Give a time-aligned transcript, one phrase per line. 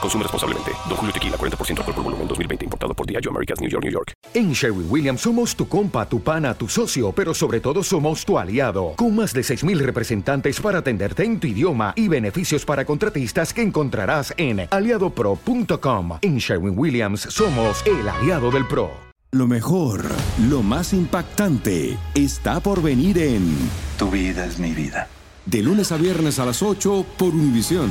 [0.00, 0.72] Consume responsablemente.
[0.88, 2.64] Don Julio Tequila, 40% alcohol por volumen, 2020.
[2.64, 4.12] Importado por Diageo Americas, New York, New York.
[4.34, 8.38] En Sherwin Williams somos tu compa, tu pana, tu socio, pero sobre todo somos tu
[8.38, 8.94] aliado.
[8.96, 13.62] Con más de 6.000 representantes para atenderte en tu idioma y beneficios para contratistas que
[13.62, 16.18] encontrarás en aliadopro.com.
[16.22, 19.06] En Sherwin Williams somos el aliado del PRO.
[19.32, 20.04] Lo mejor,
[20.48, 23.54] lo más impactante, está por venir en
[23.98, 25.08] Tu vida es mi vida.
[25.44, 27.90] De lunes a viernes a las 8 por Univisión.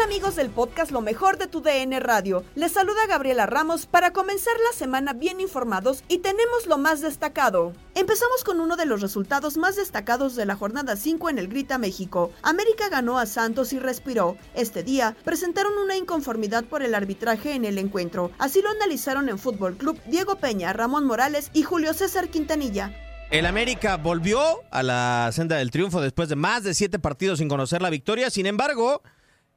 [0.00, 2.44] Amigos del podcast Lo mejor de tu DN Radio?
[2.54, 7.72] Les saluda Gabriela Ramos para comenzar la semana bien informados y tenemos lo más destacado.
[7.94, 11.78] Empezamos con uno de los resultados más destacados de la jornada 5 en el Grita
[11.78, 12.30] México.
[12.42, 14.36] América ganó a Santos y respiró.
[14.54, 18.30] Este día presentaron una inconformidad por el arbitraje en el encuentro.
[18.38, 22.92] Así lo analizaron en Fútbol Club Diego Peña, Ramón Morales y Julio César Quintanilla.
[23.30, 27.48] El América volvió a la senda del triunfo después de más de siete partidos sin
[27.48, 28.30] conocer la victoria.
[28.30, 29.02] Sin embargo,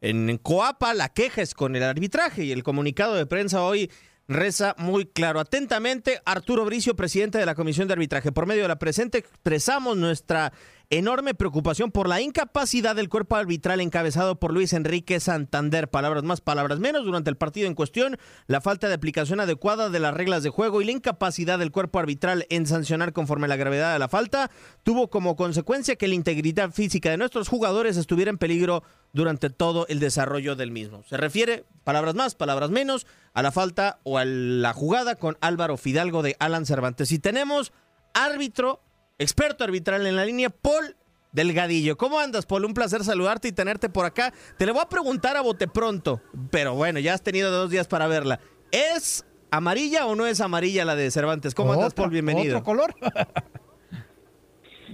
[0.01, 3.89] en Coapa la queja es con el arbitraje y el comunicado de prensa hoy
[4.27, 5.39] reza muy claro.
[5.39, 8.31] Atentamente, Arturo Bricio, presidente de la Comisión de Arbitraje.
[8.31, 10.51] Por medio de la presente expresamos nuestra
[10.91, 15.89] enorme preocupación por la incapacidad del cuerpo arbitral encabezado por Luis Enrique Santander.
[15.89, 17.05] Palabras más, palabras menos.
[17.05, 20.81] Durante el partido en cuestión, la falta de aplicación adecuada de las reglas de juego
[20.81, 24.51] y la incapacidad del cuerpo arbitral en sancionar conforme la gravedad de la falta
[24.83, 29.87] tuvo como consecuencia que la integridad física de nuestros jugadores estuviera en peligro durante todo
[29.87, 31.03] el desarrollo del mismo.
[31.03, 35.77] Se refiere, palabras más, palabras menos, a la falta o a la jugada con Álvaro
[35.77, 37.13] Fidalgo de Alan Cervantes.
[37.13, 37.71] Y tenemos
[38.13, 38.81] árbitro
[39.21, 40.95] experto arbitral en la línea, Paul
[41.31, 41.95] Delgadillo.
[41.95, 42.65] ¿Cómo andas, Paul?
[42.65, 44.33] Un placer saludarte y tenerte por acá.
[44.57, 47.87] Te le voy a preguntar a bote pronto, pero bueno, ya has tenido dos días
[47.87, 48.39] para verla.
[48.71, 51.55] ¿Es amarilla o no es amarilla la de Cervantes?
[51.55, 52.09] ¿Cómo andas, Paul?
[52.09, 52.57] Bienvenido.
[52.57, 52.95] ¿Otro color?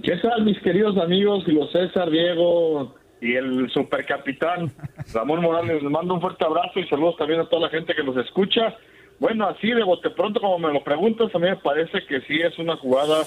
[0.03, 1.43] ¿Qué tal, mis queridos amigos?
[1.45, 4.71] Julio César, Diego y el supercapitán
[5.13, 5.81] Ramón Morales.
[5.81, 8.75] Les mando un fuerte abrazo y saludos también a toda la gente que nos escucha.
[9.19, 12.39] Bueno, así de bote pronto, como me lo preguntas, a mí me parece que sí
[12.39, 13.23] es una jugada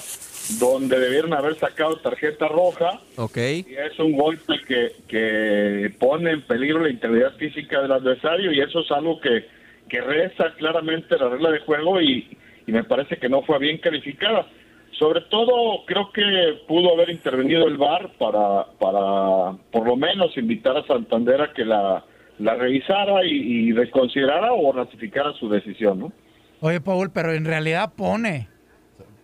[0.61, 3.01] donde debieron haber sacado tarjeta roja.
[3.17, 3.37] Ok.
[3.37, 8.61] Y es un golpe que, que pone en peligro la integridad física del adversario y
[8.61, 9.47] eso es algo que,
[9.89, 12.37] que reza claramente la regla de juego y,
[12.67, 14.47] y me parece que no fue bien calificada.
[14.93, 16.23] Sobre todo creo que
[16.69, 21.65] pudo haber intervenido el VAR para, para por lo menos invitar a Santander a que
[21.65, 22.05] la
[22.41, 26.13] la revisara y, y, reconsiderara o ratificara su decisión, ¿no?
[26.61, 28.49] Oye, Paul, pero en realidad pone.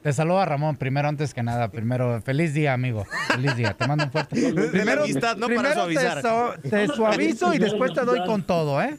[0.03, 1.69] Te saluda Ramón, primero antes que nada.
[1.71, 3.05] Primero, feliz día, amigo.
[3.32, 3.72] Feliz día.
[3.72, 4.53] Te mando un fuerte.
[4.71, 6.60] Primero, amistad, no primero para suavizar.
[6.62, 8.97] Te, te, suavizo y después te doy con todo, ¿eh?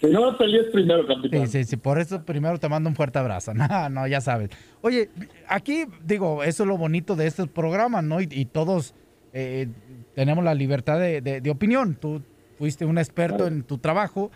[0.00, 1.46] Si no me pelees primero, capitán.
[1.48, 1.76] Sí, sí, sí.
[1.76, 3.52] Por eso primero te mando un fuerte abrazo.
[3.54, 4.50] No, no, ya sabes.
[4.82, 5.10] Oye,
[5.48, 8.20] aquí, digo, eso es lo bonito de estos programas, ¿no?
[8.20, 8.94] Y, y todos
[9.32, 9.68] eh,
[10.14, 11.96] tenemos la libertad de, de, de opinión.
[11.96, 12.22] Tú
[12.58, 14.30] fuiste un experto en tu trabajo.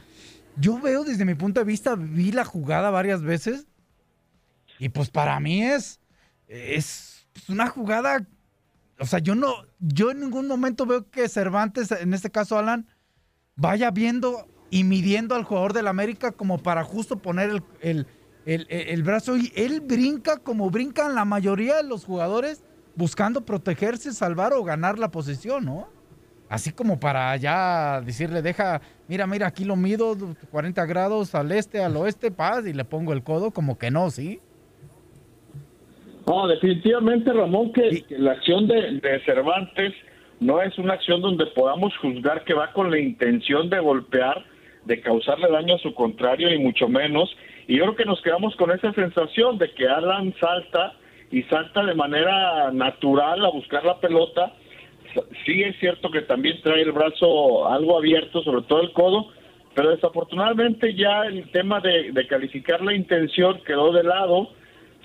[0.56, 3.66] Yo veo desde mi punto de vista, vi la jugada varias veces
[4.78, 6.00] y pues para mí es,
[6.48, 8.26] es una jugada,
[8.98, 12.86] o sea, yo no, yo en ningún momento veo que Cervantes, en este caso Alan,
[13.56, 18.06] vaya viendo y midiendo al jugador del América como para justo poner el, el,
[18.46, 22.62] el, el brazo y él brinca como brincan la mayoría de los jugadores
[22.94, 25.88] buscando protegerse, salvar o ganar la posición, ¿no?
[26.52, 30.14] Así como para ya decirle, deja, mira, mira, aquí lo mido
[30.50, 34.10] 40 grados al este, al oeste, paz, y le pongo el codo, como que no,
[34.10, 34.38] ¿sí?
[36.26, 39.94] No, definitivamente, Ramón, que, que la acción de, de, Cervantes
[40.40, 44.44] no es una acción donde podamos juzgar que va con la intención de golpear,
[44.84, 47.34] de causarle daño a su contrario y mucho menos.
[47.66, 50.92] Y yo creo que nos quedamos con esa sensación de que Alan salta
[51.30, 54.52] y salta de manera natural a buscar la pelota.
[55.44, 59.28] Sí es cierto que también trae el brazo algo abierto, sobre todo el codo,
[59.74, 64.50] pero desafortunadamente ya el tema de, calificar la intención quedó de lado.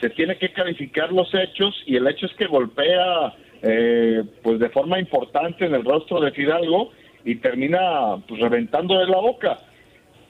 [0.02, 3.34] Se tiene que calificar los hechos y el hecho es que golpea
[3.64, 6.92] eh, pues de forma importante en el rostro de Fidalgo
[7.26, 9.58] y termina pues reventando de la boca.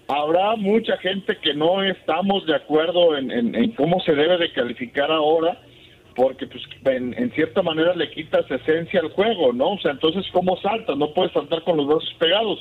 [0.07, 5.59] Habrá mucha gente que no estamos de acuerdo en, cómo se debe de calificar ahora,
[6.17, 9.73] porque pues en, cierta manera le quitas esencia al juego, ¿no?
[9.73, 10.95] O sea, entonces ¿cómo salta?
[10.95, 12.59] No puedes saltar con los brazos pegados.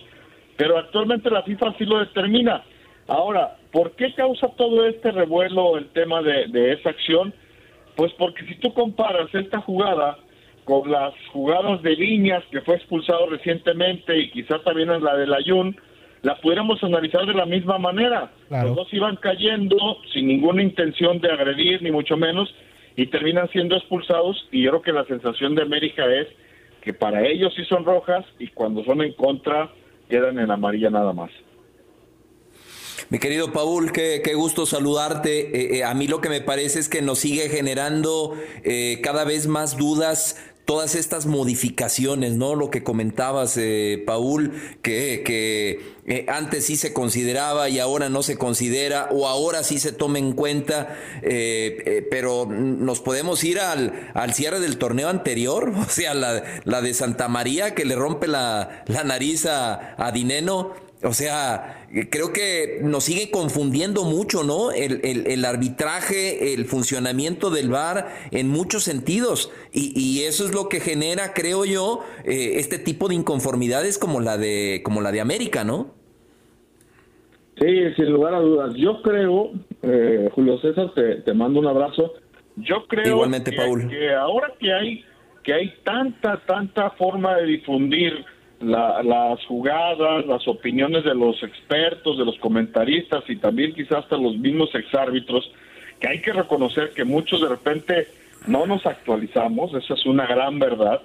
[0.58, 2.62] Pero actualmente la FIFA sí lo determina.
[3.08, 7.32] Ahora, ¿por qué causa todo este revuelo el tema de, de esa acción?
[7.94, 10.18] Pues porque si tú comparas esta jugada
[10.64, 15.34] con las jugadas de líneas que fue expulsado recientemente y quizás también en la de
[15.34, 15.74] Ayun,
[16.20, 18.30] la pudiéramos analizar de la misma manera.
[18.50, 19.78] Los dos iban cayendo
[20.12, 22.54] sin ninguna intención de agredir, ni mucho menos,
[22.96, 24.48] y terminan siendo expulsados.
[24.50, 26.28] Y yo creo que la sensación de América es
[26.80, 29.70] que para ellos sí son rojas y cuando son en contra
[30.08, 31.30] quedan en amarilla nada más.
[33.08, 35.40] Mi querido Paul, qué, gusto saludarte.
[35.40, 39.24] Eh, eh, a mí lo que me parece es que nos sigue generando eh, cada
[39.24, 42.56] vez más dudas todas estas modificaciones, ¿no?
[42.56, 44.52] Lo que comentabas, eh, Paul,
[44.82, 49.78] que, que eh, antes sí se consideraba y ahora no se considera, o ahora sí
[49.78, 55.72] se toma en cuenta, eh, pero nos podemos ir al, al, cierre del torneo anterior,
[55.86, 60.10] o sea, la, la de Santa María que le rompe la, la nariz a, a
[60.10, 61.75] Dineno o sea,
[62.10, 64.72] creo que nos sigue confundiendo mucho, ¿no?
[64.72, 69.52] El, arbitraje, el funcionamiento del VAR en muchos sentidos.
[69.72, 74.36] Y, eso es lo que genera, creo yo, eh, este tipo de inconformidades como la
[74.36, 75.94] de, como la de América, ¿no?
[77.58, 78.74] Sí, sin lugar a dudas.
[78.76, 82.12] Yo creo, eh, Julio César, te, mando un abrazo.
[82.56, 83.88] Yo creo Igualmente, que, Paul.
[83.88, 85.04] que ahora que hay,
[85.42, 88.24] que hay tanta, tanta forma de difundir
[88.60, 94.36] las jugadas, las opiniones de los expertos, de los comentaristas y también quizás hasta los
[94.38, 95.50] mismos exárbitros,
[96.00, 98.06] que hay que reconocer que muchos de repente
[98.46, 101.00] no nos actualizamos, esa es una gran verdad.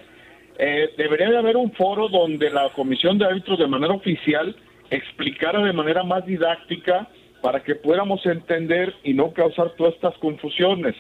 [0.58, 4.56] Eh, debería de haber un foro donde la comisión de árbitros de manera oficial
[4.90, 7.08] explicara de manera más didáctica
[7.42, 10.96] para que pudiéramos entender y no causar todas estas confusiones.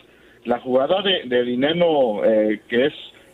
[0.45, 2.93] La jugada de, de Dineno, eh, que es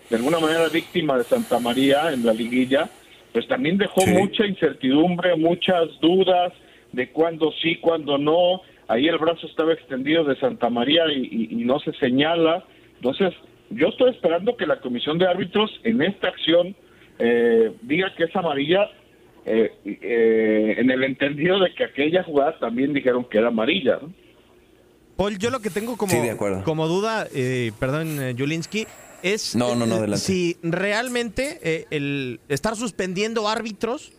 [0.09, 2.89] de alguna manera víctima de Santa María en la liguilla,
[3.37, 6.51] pues también dejó mucha incertidumbre, muchas dudas
[6.91, 8.61] de cuándo sí, cuándo no.
[8.87, 12.65] Ahí el brazo estaba extendido de Santa María y, no se señala.
[12.95, 13.35] Entonces,
[13.69, 16.75] yo estoy esperando que la comisión de árbitros en esta acción
[17.19, 18.89] eh, diga que es amarilla
[19.45, 23.99] eh, eh, en el entendido de que aquella jugada también dijeron que era amarilla.
[25.15, 26.13] Paul, yo lo que tengo como,
[26.63, 27.27] como duda,
[27.79, 28.87] perdón, Julinski,
[29.23, 34.13] es no, no, no, si realmente eh, el estar suspendiendo árbitros,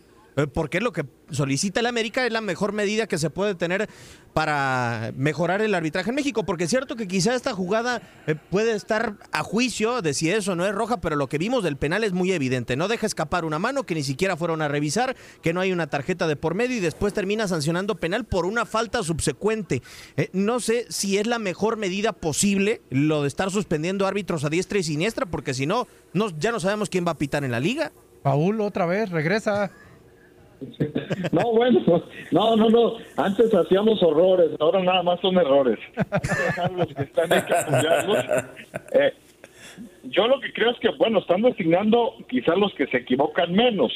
[0.53, 3.89] porque es lo que solicita el América, es la mejor medida que se puede tener
[4.33, 8.73] para mejorar el arbitraje en México, porque es cierto que quizá esta jugada eh, puede
[8.73, 12.03] estar a juicio de si eso no es roja, pero lo que vimos del penal
[12.03, 12.75] es muy evidente.
[12.75, 15.87] No deja escapar una mano que ni siquiera fueron a revisar, que no hay una
[15.87, 19.81] tarjeta de por medio y después termina sancionando penal por una falta subsecuente.
[20.15, 24.49] Eh, no sé si es la mejor medida posible lo de estar suspendiendo árbitros a
[24.49, 27.51] diestra y siniestra, porque si no, no ya no sabemos quién va a pitar en
[27.51, 27.91] la liga.
[28.21, 29.71] Paul, otra vez, regresa.
[31.31, 31.81] No, bueno,
[32.31, 32.93] no, no, no.
[33.17, 35.79] Antes hacíamos horrores, ahora nada más son errores.
[38.93, 39.13] eh,
[40.03, 43.91] yo lo que creo es que, bueno, están designando quizás los que se equivocan menos.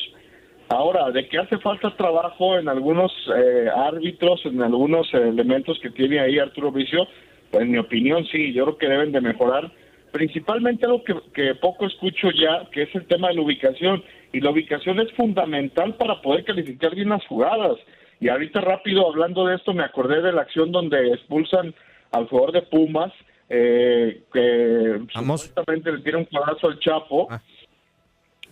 [0.69, 6.19] Ahora, de que hace falta trabajo en algunos eh, árbitros, en algunos elementos que tiene
[6.19, 7.07] ahí Arturo Vicio,
[7.51, 9.71] pues en mi opinión sí, yo creo que deben de mejorar.
[10.11, 14.03] Principalmente algo que poco escucho ya, que es el tema de la ubicación
[14.33, 17.77] y la ubicación es fundamental para poder calificar bien las jugadas.
[18.19, 21.73] Y ahorita rápido hablando de esto me acordé de la acción donde expulsan
[22.11, 23.13] al jugador de Pumas,
[23.49, 27.41] eh, que supuestamente le tiene un cuadrazo al Chapo, ah.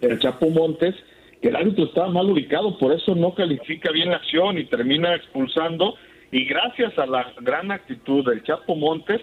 [0.02, 0.96] el Chapo Montes,
[1.42, 5.16] que el árbitro estaba mal ubicado, por eso no califica bien la acción y termina
[5.16, 5.96] expulsando.
[6.32, 9.22] Y gracias a la gran actitud del Chapo Montes,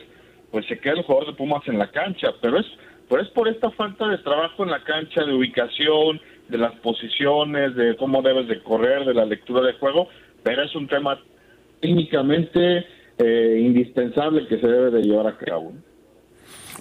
[0.50, 2.33] pues se queda el jugador de Pumas en la cancha.
[2.41, 2.67] Pero es,
[3.09, 7.75] pero es por esta falta de trabajo en la cancha, de ubicación, de las posiciones,
[7.76, 10.09] de cómo debes de correr, de la lectura de juego,
[10.43, 11.21] pero es un tema
[11.81, 12.87] técnicamente
[13.19, 15.73] eh, indispensable que se debe de llevar a cabo.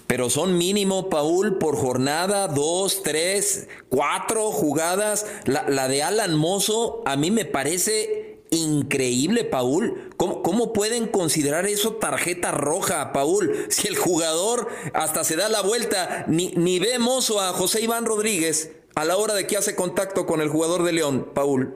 [0.06, 5.42] pero son mínimo, Paul, por jornada, dos, tres, cuatro jugadas.
[5.46, 10.10] La, la de Alan Mozo a mí me parece increíble, Paul.
[10.16, 13.52] ¿Cómo, ¿Cómo, pueden considerar eso tarjeta roja, Paul?
[13.68, 18.06] Si el jugador hasta se da la vuelta, ni, ni ve Mozo a José Iván
[18.06, 21.72] Rodríguez a la hora de que hace contacto con el jugador de León, Paul.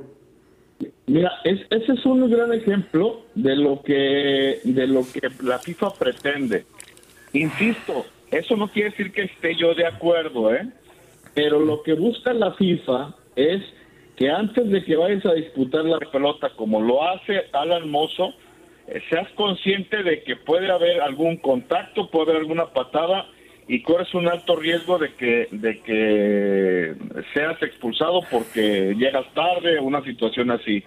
[1.07, 5.91] Mira, es, ese es un gran ejemplo de lo que de lo que la FIFA
[5.91, 6.65] pretende.
[7.33, 10.67] Insisto, eso no quiere decir que esté yo de acuerdo, ¿eh?
[11.33, 13.63] Pero lo que busca la FIFA es
[14.17, 18.35] que antes de que vayas a disputar la pelota, como lo hace Alan Mozo,
[18.89, 23.27] eh, seas consciente de que puede haber algún contacto, puede haber alguna patada
[23.69, 26.95] y corres un alto riesgo de que de que
[27.33, 30.83] seas expulsado porque llegas tarde, una situación así.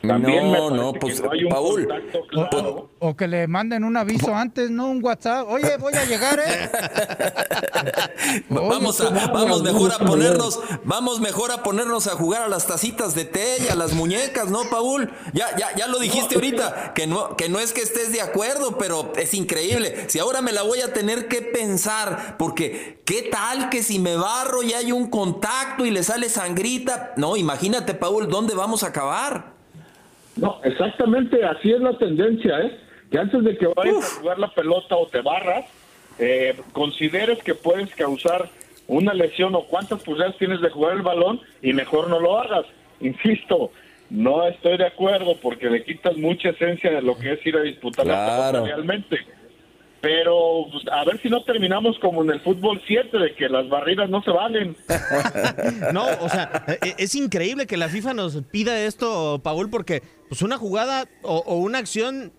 [0.00, 1.86] También no, no, pues, no Paul,
[2.30, 2.90] claro.
[2.98, 5.46] o, o, que le manden un aviso antes, no un WhatsApp.
[5.46, 6.70] Oye, voy a llegar, ¿eh?
[8.48, 13.14] vamos a, vamos mejor a ponernos, vamos mejor a ponernos a jugar a las tacitas
[13.14, 15.12] de té y a las muñecas, ¿no, Paul?
[15.34, 18.78] Ya, ya, ya lo dijiste ahorita, que no, que no es que estés de acuerdo,
[18.78, 20.06] pero es increíble.
[20.08, 24.16] Si ahora me la voy a tener que pensar, porque ¿qué tal que si me
[24.16, 27.12] barro y hay un contacto y le sale sangrita?
[27.18, 29.59] No, imagínate, Paul, ¿dónde vamos a acabar?
[30.36, 32.78] No, exactamente, así es la tendencia, ¿eh?
[33.10, 34.04] Que antes de que vayas Uf.
[34.04, 35.66] a jugar la pelota o te barras,
[36.18, 38.48] eh, consideres que puedes causar
[38.86, 42.66] una lesión o cuántas pulgadas tienes de jugar el balón y mejor no lo hagas.
[43.00, 43.72] Insisto,
[44.10, 47.62] no estoy de acuerdo porque le quitas mucha esencia de lo que es ir a
[47.62, 48.20] disputar claro.
[48.20, 49.18] la pelota realmente.
[50.00, 53.68] Pero pues, a ver si no terminamos como en el fútbol 7, de que las
[53.68, 54.74] barridas no se valen.
[55.92, 56.64] no, o sea,
[56.96, 61.56] es increíble que la FIFA nos pida esto, Paul, porque pues una jugada o, o
[61.56, 62.32] una acción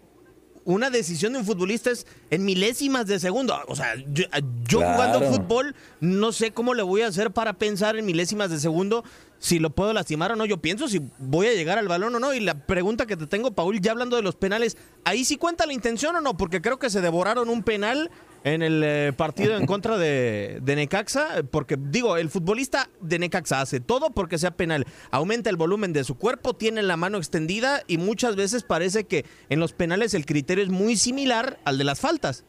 [0.64, 3.58] una decisión de un futbolista es en milésimas de segundo.
[3.68, 4.26] O sea, yo,
[4.68, 4.94] yo claro.
[4.94, 9.04] jugando fútbol no sé cómo le voy a hacer para pensar en milésimas de segundo
[9.40, 10.46] si lo puedo lastimar o no.
[10.46, 12.34] Yo pienso si voy a llegar al balón o no.
[12.34, 15.66] Y la pregunta que te tengo, Paul, ya hablando de los penales, ¿ahí sí cuenta
[15.66, 16.38] la intención o no?
[16.38, 18.12] Porque creo que se devoraron un penal
[18.44, 23.62] en el eh, partido en contra de, de, Necaxa, porque digo, el futbolista de Necaxa
[23.62, 27.82] hace todo porque sea penal, aumenta el volumen de su cuerpo, tiene la mano extendida
[27.88, 31.84] y muchas veces parece que en los penales el criterio es muy similar al de
[31.84, 32.46] las faltas.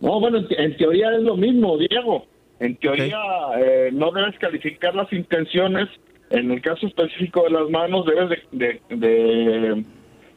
[0.00, 2.26] No, bueno, en, en teoría es lo mismo, Diego.
[2.60, 3.62] En teoría okay.
[3.62, 5.88] eh, no debes calificar las intenciones,
[6.30, 9.84] en el caso específico de las manos debes de, de, de,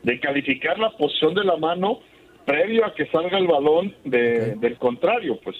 [0.04, 2.00] de calificar la posición de la mano
[2.46, 4.60] previo a que salga el balón de, okay.
[4.60, 5.56] del contrario, pues,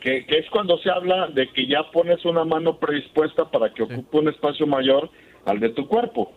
[0.00, 3.86] que, que, es cuando se habla de que ya pones una mano predispuesta para que
[3.86, 3.92] sí.
[3.92, 5.10] ocupe un espacio mayor
[5.44, 6.32] al de tu cuerpo.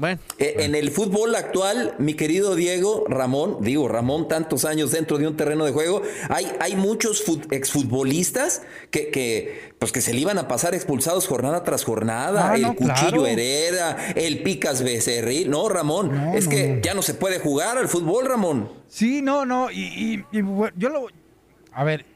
[0.00, 0.60] Bueno, eh, bueno.
[0.62, 5.36] En el fútbol actual, mi querido Diego, Ramón, digo Ramón, tantos años dentro de un
[5.36, 10.48] terreno de juego, hay, hay muchos exfutbolistas que, que, pues que se le iban a
[10.48, 12.50] pasar expulsados jornada tras jornada.
[12.50, 13.26] Ah, el no, Cuchillo claro.
[13.26, 15.50] Herrera, el Picas Becerril.
[15.50, 16.50] No, Ramón, no, es no.
[16.50, 18.72] que ya no se puede jugar al fútbol, Ramón.
[18.88, 19.70] Sí, no, no.
[19.70, 21.08] Y, y, y bueno, yo lo.
[21.74, 22.06] A ver,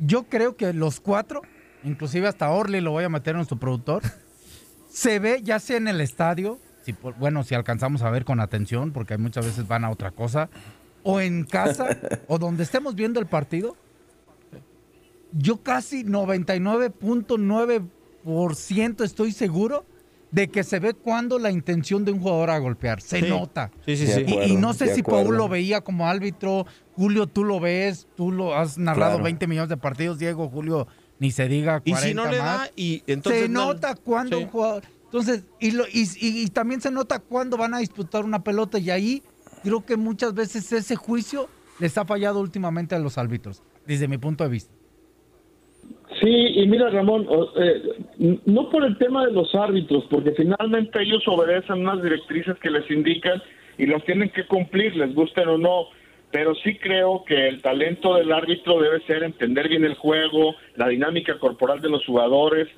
[0.00, 1.42] yo creo que los cuatro,
[1.84, 4.02] inclusive hasta Orly lo voy a meter en nuestro productor,
[4.90, 6.58] se ve ya sea en el estadio
[6.92, 10.48] si, bueno, si alcanzamos a ver con atención, porque muchas veces van a otra cosa,
[11.02, 13.76] o en casa, o donde estemos viendo el partido,
[15.32, 19.84] yo casi 99.9% estoy seguro
[20.30, 23.00] de que se ve cuando la intención de un jugador a golpear.
[23.00, 23.28] Se sí.
[23.28, 23.70] nota.
[23.84, 24.24] Sí, sí, sí.
[24.26, 28.30] Y, y, no sé si Paul lo veía como árbitro, Julio, tú lo ves, tú
[28.30, 29.24] lo has narrado claro.
[29.24, 30.86] 20 millones de partidos, Diego, Julio,
[31.18, 32.60] ni se diga 40 Y si no le más.
[32.60, 33.66] da, y entonces se no...
[33.66, 34.44] nota cuando sí.
[34.44, 34.84] un jugador...
[35.10, 39.22] Entonces, y, lo, y, también se nota cuándo van a disputar una pelota y ahí
[39.64, 41.48] creo que muchas veces ese juicio
[41.80, 44.72] les ha fallado últimamente a los árbitros, desde mi punto de vista.
[46.20, 47.26] Sí, y mira Ramón,
[47.56, 52.70] eh, no por el tema de los árbitros, porque finalmente ellos obedecen unas directrices que
[52.70, 53.42] les indican
[53.78, 55.86] y las tienen que cumplir, les gusten o no,
[56.30, 60.86] pero sí creo que el talento del árbitro debe ser entender bien el juego, la
[60.86, 62.68] dinámica corporal de los jugadores,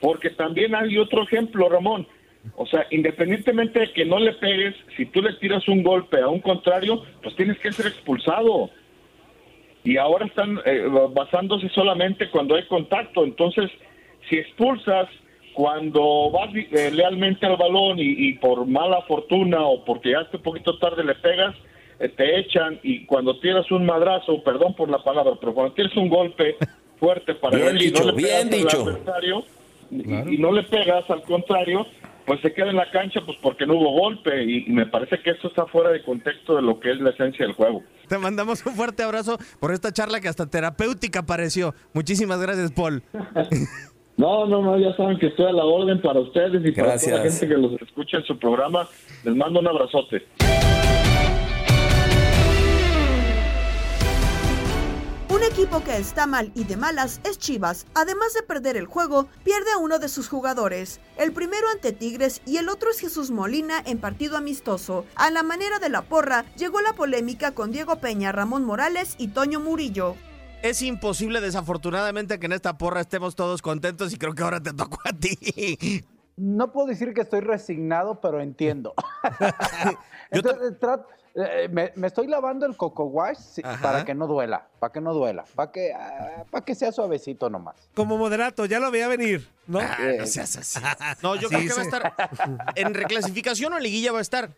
[0.00, 2.06] porque también hay otro ejemplo, Ramón.
[2.56, 6.28] O sea, independientemente de que no le pegues, si tú le tiras un golpe a
[6.28, 8.70] un contrario, pues tienes que ser expulsado.
[9.84, 13.24] Y ahora están eh, basándose solamente cuando hay contacto.
[13.24, 13.70] Entonces,
[14.28, 15.08] si expulsas
[15.52, 20.42] cuando vas eh, lealmente al balón y, y, por mala fortuna o porque ya un
[20.42, 21.54] poquito tarde le pegas,
[21.98, 25.94] eh, te echan y cuando tiras un madrazo, perdón por la palabra, pero cuando tienes
[25.96, 26.56] un golpe
[26.98, 28.80] fuerte para bien él dicho, y no le bien dicho.
[28.82, 29.44] adversario,
[30.04, 30.30] Claro.
[30.30, 31.86] Y, y, no le pegas, al contrario,
[32.26, 35.18] pues se queda en la cancha pues porque no hubo golpe y, y me parece
[35.20, 37.82] que esto está fuera de contexto de lo que es la esencia del juego.
[38.08, 41.74] Te mandamos un fuerte abrazo por esta charla que hasta terapéutica pareció.
[41.92, 43.02] Muchísimas gracias, Paul.
[44.16, 47.16] No, no, no, ya saben que estoy a la orden para ustedes y para toda
[47.16, 48.86] la gente que los escucha en su programa.
[49.24, 50.26] Les mando un abrazote.
[55.40, 57.86] Un equipo que está mal y de malas es Chivas.
[57.94, 61.00] Además de perder el juego, pierde a uno de sus jugadores.
[61.16, 65.06] El primero ante Tigres y el otro es Jesús Molina en partido amistoso.
[65.14, 69.28] A la manera de la porra, llegó la polémica con Diego Peña, Ramón Morales y
[69.28, 70.14] Toño Murillo.
[70.60, 74.74] Es imposible, desafortunadamente, que en esta porra estemos todos contentos y creo que ahora te
[74.74, 76.04] tocó a ti.
[76.36, 78.92] No puedo decir que estoy resignado, pero entiendo.
[80.30, 84.66] Entonces, trat- eh, me, me estoy lavando el coco wash sí, para que no duela,
[84.78, 87.76] para que no duela, para que, ah, para que sea suavecito nomás.
[87.94, 89.78] Como moderato, ya lo veía venir, ¿no?
[89.80, 90.78] Ah, no seas así.
[91.22, 92.72] No, yo Así creo que va a estar.
[92.76, 94.50] En reclasificación o en liguilla va a estar.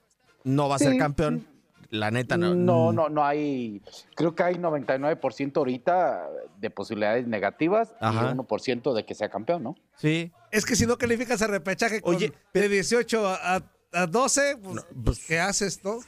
[0.45, 1.47] No va a ser campeón.
[1.91, 2.55] La neta, no.
[2.55, 3.83] No, no, no hay.
[4.15, 6.27] Creo que hay 99% ahorita
[6.59, 8.31] de posibilidades negativas Ajá.
[8.33, 9.75] y 1% de que sea campeón, ¿no?
[9.97, 10.33] Sí.
[10.51, 13.63] Es que si no calificas a repechaje con Oye, de 18 a, a-
[13.93, 14.57] a 12,
[15.05, 15.99] pues, ¿qué haces, no?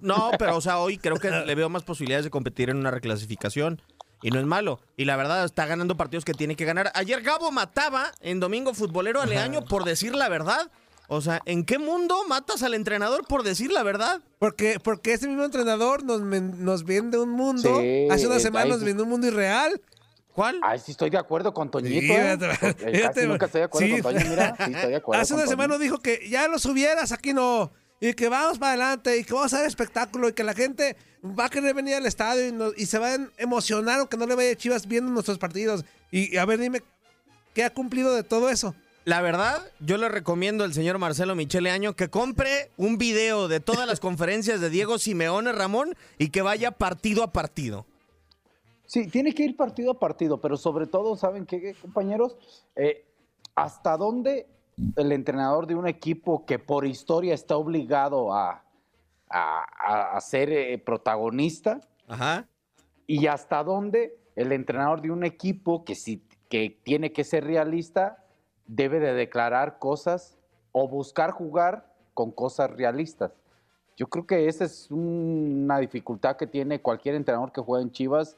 [0.00, 2.90] No, pero o sea, hoy creo que le veo más posibilidades de competir en una
[2.90, 3.80] reclasificación.
[4.22, 4.80] Y no es malo.
[4.96, 6.90] Y la verdad, está ganando partidos que tiene que ganar.
[6.94, 10.70] Ayer Gabo mataba en Domingo Futbolero a Leaño por decir la verdad.
[11.08, 14.22] O sea, ¿en qué mundo matas al entrenador por decir la verdad?
[14.38, 17.80] Porque, porque ese mismo entrenador nos, nos vende un mundo.
[17.80, 19.78] Sí, Hace una semana ahí nos vendió un mundo irreal.
[20.32, 20.58] ¿Cuál?
[20.62, 22.00] Ay, sí estoy de acuerdo con Toñito.
[22.00, 23.02] Sí, ¿eh?
[23.02, 24.02] Casi nunca estoy de acuerdo sí.
[24.02, 24.56] con Toño, mira.
[24.56, 25.50] Sí, estoy de acuerdo Hace con una Toño.
[25.50, 27.70] semana dijo que ya lo subieras, aquí no.
[28.00, 30.96] Y que vamos para adelante y que vamos a hacer espectáculo y que la gente
[31.24, 34.54] va a querer venir al estadio y, se van a emocionar aunque no le vaya
[34.56, 35.84] Chivas viendo nuestros partidos.
[36.10, 36.82] Y, y a ver, dime,
[37.54, 38.74] ¿qué ha cumplido de todo eso?
[39.04, 43.60] La verdad, yo le recomiendo al señor Marcelo Michele Año que compre un video de
[43.60, 47.84] todas las conferencias de Diego Simeone Ramón y que vaya partido a partido.
[48.86, 52.36] Sí, tiene que ir partido a partido, pero sobre todo, ¿saben qué, compañeros?
[52.76, 53.04] Eh,
[53.54, 54.46] ¿Hasta dónde
[54.96, 58.64] el entrenador de un equipo que por historia está obligado a,
[59.28, 61.80] a- ser eh, protagonista?
[62.08, 62.46] Ajá.
[63.06, 68.24] ¿Y hasta dónde el entrenador de un equipo que, si, que tiene que ser realista
[68.66, 70.38] debe de declarar cosas
[70.72, 73.32] o buscar jugar con cosas realistas?
[73.96, 78.36] Yo creo que esa es una dificultad que tiene cualquier entrenador que juega en Chivas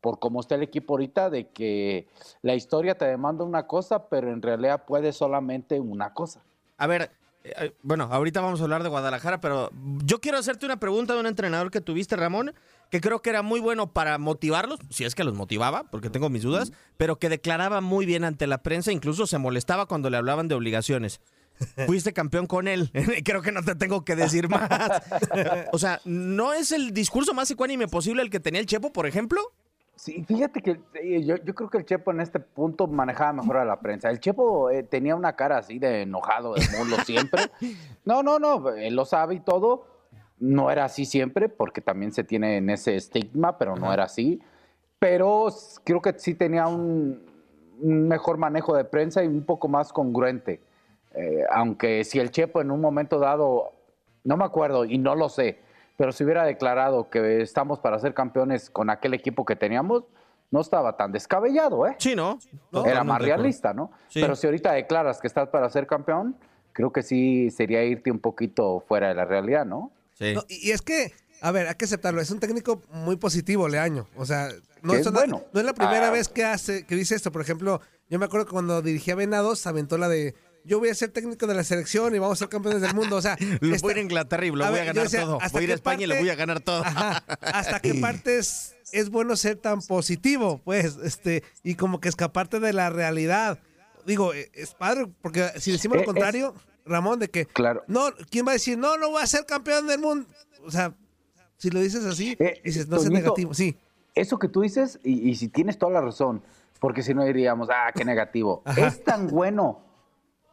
[0.00, 2.08] por cómo está el equipo ahorita, de que
[2.42, 6.42] la historia te demanda una cosa, pero en realidad puede solamente una cosa.
[6.76, 7.10] A ver,
[7.44, 9.70] eh, bueno, ahorita vamos a hablar de Guadalajara, pero
[10.04, 12.54] yo quiero hacerte una pregunta de un entrenador que tuviste, Ramón,
[12.90, 16.30] que creo que era muy bueno para motivarlos, si es que los motivaba, porque tengo
[16.30, 20.16] mis dudas, pero que declaraba muy bien ante la prensa, incluso se molestaba cuando le
[20.16, 21.20] hablaban de obligaciones.
[21.86, 22.90] Fuiste campeón con él.
[23.24, 24.68] Creo que no te tengo que decir más.
[25.72, 29.06] O sea, ¿no es el discurso más ecuánime posible el que tenía el Chepo, por
[29.06, 29.40] ejemplo?
[29.98, 33.56] Sí, fíjate que eh, yo, yo creo que el Chepo en este punto manejaba mejor
[33.56, 34.08] a la prensa.
[34.08, 37.42] El Chepo eh, tenía una cara así de enojado, de mulo siempre.
[38.04, 39.84] No, no, no, él lo sabe y todo.
[40.38, 44.40] No era así siempre, porque también se tiene en ese estigma, pero no era así.
[44.98, 45.48] Pero
[45.84, 47.26] creo que sí tenía un,
[47.80, 50.62] un mejor manejo de prensa y un poco más congruente.
[51.14, 53.72] Eh, aunque si el Chepo en un momento dado,
[54.24, 55.58] no me acuerdo y no lo sé,
[55.98, 60.04] pero si hubiera declarado que estamos para ser campeones con aquel equipo que teníamos,
[60.50, 61.96] no estaba tan descabellado, ¿eh?
[61.98, 62.38] Sí, ¿no?
[62.86, 63.90] Era más realista, ¿no?
[64.08, 64.20] Sí.
[64.22, 66.36] Pero si ahorita declaras que estás para ser campeón,
[66.72, 69.92] creo que sí sería irte un poquito fuera de la realidad, ¿no?
[70.14, 70.32] Sí.
[70.34, 74.06] No, y es que, a ver, hay que aceptarlo, es un técnico muy positivo, Leaño.
[74.16, 74.48] O sea,
[74.82, 75.42] no, es, bueno.
[75.52, 76.12] no es la primera Ah.
[76.12, 77.30] vez que hace, que dice esto.
[77.32, 80.94] Por ejemplo, yo me acuerdo que cuando dirigía Venados, aventó la de yo voy a
[80.94, 83.16] ser técnico de la selección y vamos a ser campeones del mundo.
[83.16, 85.04] O sea, Lo esta- voy a ir a Inglaterra y lo A voy a ganar
[85.04, 85.38] decía, todo.
[85.40, 86.84] ¿hasta Voy a ir qué a España y lo parte- voy a ganar todo.
[86.84, 92.08] Ajá, hasta qué parte es, es bueno ser tan positivo, pues, este, y como que
[92.08, 93.58] escaparte de la realidad.
[94.06, 96.54] Digo, eh, es padre, porque si decimos Eh, lo contrario,
[96.86, 97.84] Ramón, de que Claro.
[97.86, 100.26] no, ¿quién va a decir, no, no voy a ser campeón del mundo?
[100.64, 100.94] O sea,
[101.58, 103.52] si lo dices así, dices, no es Eh, negativo.
[103.54, 103.76] Sí,
[104.14, 106.42] Eso que tú dices, y, y si tienes toda la razón,
[106.80, 108.62] porque si no diríamos, ah, qué negativo.
[108.76, 109.80] ¿Es tan bueno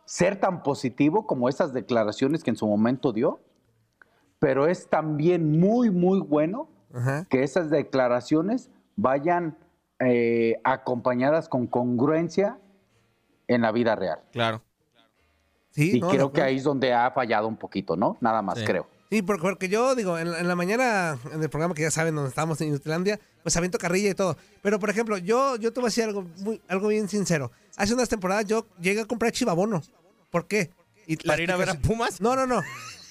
[0.06, 3.40] ser tan positivo como esas declaraciones que en su momento dio?
[4.40, 6.70] Pero es también muy, muy bueno
[7.30, 9.58] que esas declaraciones vayan
[10.00, 12.58] eh, acompañadas con congruencia
[13.48, 14.20] en la vida real.
[14.32, 14.62] Claro.
[15.72, 18.18] Sí, y no, creo que ahí es donde ha fallado un poquito, ¿no?
[18.22, 18.66] Nada más, Sí.
[18.66, 18.88] creo.
[19.10, 21.92] Sí, porque, porque yo digo, en, la- en la mañana, en el programa que ya
[21.92, 24.36] saben, donde estábamos en Islandia, pues aviento carrilla y todo.
[24.62, 27.52] Pero, por ejemplo, yo, yo te voy a decir algo, muy, algo bien sincero.
[27.78, 29.84] Hace unas temporadas yo llegué a comprar chivabono.
[30.32, 30.72] ¿Por qué?
[31.08, 32.20] Y ¿Para ir a ver a Pumas?
[32.20, 32.62] No, no, no.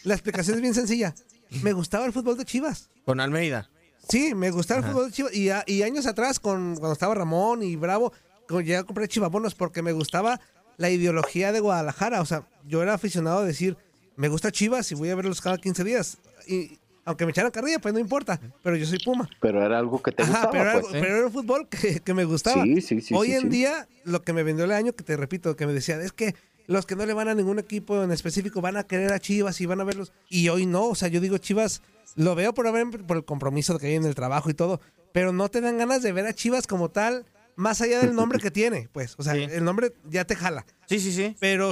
[0.02, 1.14] La explicación es bien sencilla.
[1.62, 2.90] Me gustaba el fútbol de Chivas.
[3.06, 3.70] Con Almeida.
[4.08, 5.32] Sí, me gustaba el fútbol de Chivas.
[5.34, 8.12] Y, a- y años atrás, con, cuando estaba Ramón y Bravo,
[8.50, 10.40] llegué a comprar chivabonos porque me gustaba
[10.76, 12.20] la ideología de Guadalajara.
[12.20, 13.76] O sea, yo era aficionado a decir,
[14.16, 16.18] me gusta Chivas y voy a verlos cada 15 días.
[16.46, 18.40] Y aunque me echaran carrilla, pues no importa.
[18.62, 19.28] Pero yo soy Puma.
[19.40, 20.84] Pero era algo que te Ajá, gustaba, pero, era, pues.
[20.86, 22.64] algo- pero era un fútbol que, que me gustaba.
[22.64, 23.48] Sí, sí, sí, Hoy sí, en sí.
[23.48, 26.34] día, lo que me vendió el año, que te repito, que me decían, es que
[26.66, 29.60] los que no le van a ningún equipo en específico van a querer a Chivas
[29.60, 30.12] y van a verlos.
[30.30, 31.82] Y hoy no, o sea, yo digo Chivas,
[32.16, 34.80] lo veo por, haber- por el compromiso que hay en el trabajo y todo,
[35.12, 38.38] pero no te dan ganas de ver a Chivas como tal, más allá del nombre
[38.38, 39.14] que tiene, pues.
[39.18, 40.64] O sea, el nombre ya te jala.
[40.88, 41.36] Sí, sí, sí.
[41.38, 41.70] Pero,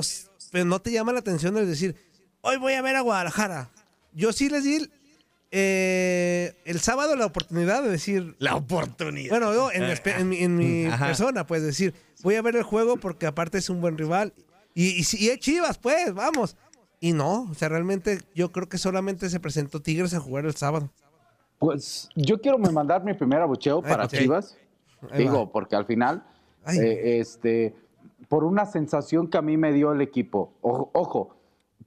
[0.50, 1.96] pero no te llama la atención el decir,
[2.42, 3.70] hoy voy a ver a Guadalajara.
[4.12, 4.88] Yo sí les di
[5.50, 8.37] eh, el sábado la oportunidad de decir...
[8.38, 9.31] La oportunidad.
[9.31, 11.07] Bueno, yo en mi, espe- en mi- en mi Ajá.
[11.07, 14.33] persona, pues decir, voy a ver el juego porque aparte es un buen rival.
[14.74, 16.57] Y, y, y es Chivas, pues, vamos.
[17.00, 20.55] Y no, o sea, realmente yo creo que solamente se presentó Tigres a jugar el
[20.55, 20.90] sábado.
[21.59, 24.09] Pues yo quiero me mandar mi primer abucheo Ay, para.
[24.09, 24.57] Chivas.
[25.11, 25.52] Ahí Digo, va.
[25.52, 26.24] porque al final,
[26.68, 27.74] eh, este,
[28.28, 30.52] por una sensación que a mí me dio el equipo.
[30.61, 31.37] Ojo, ojo,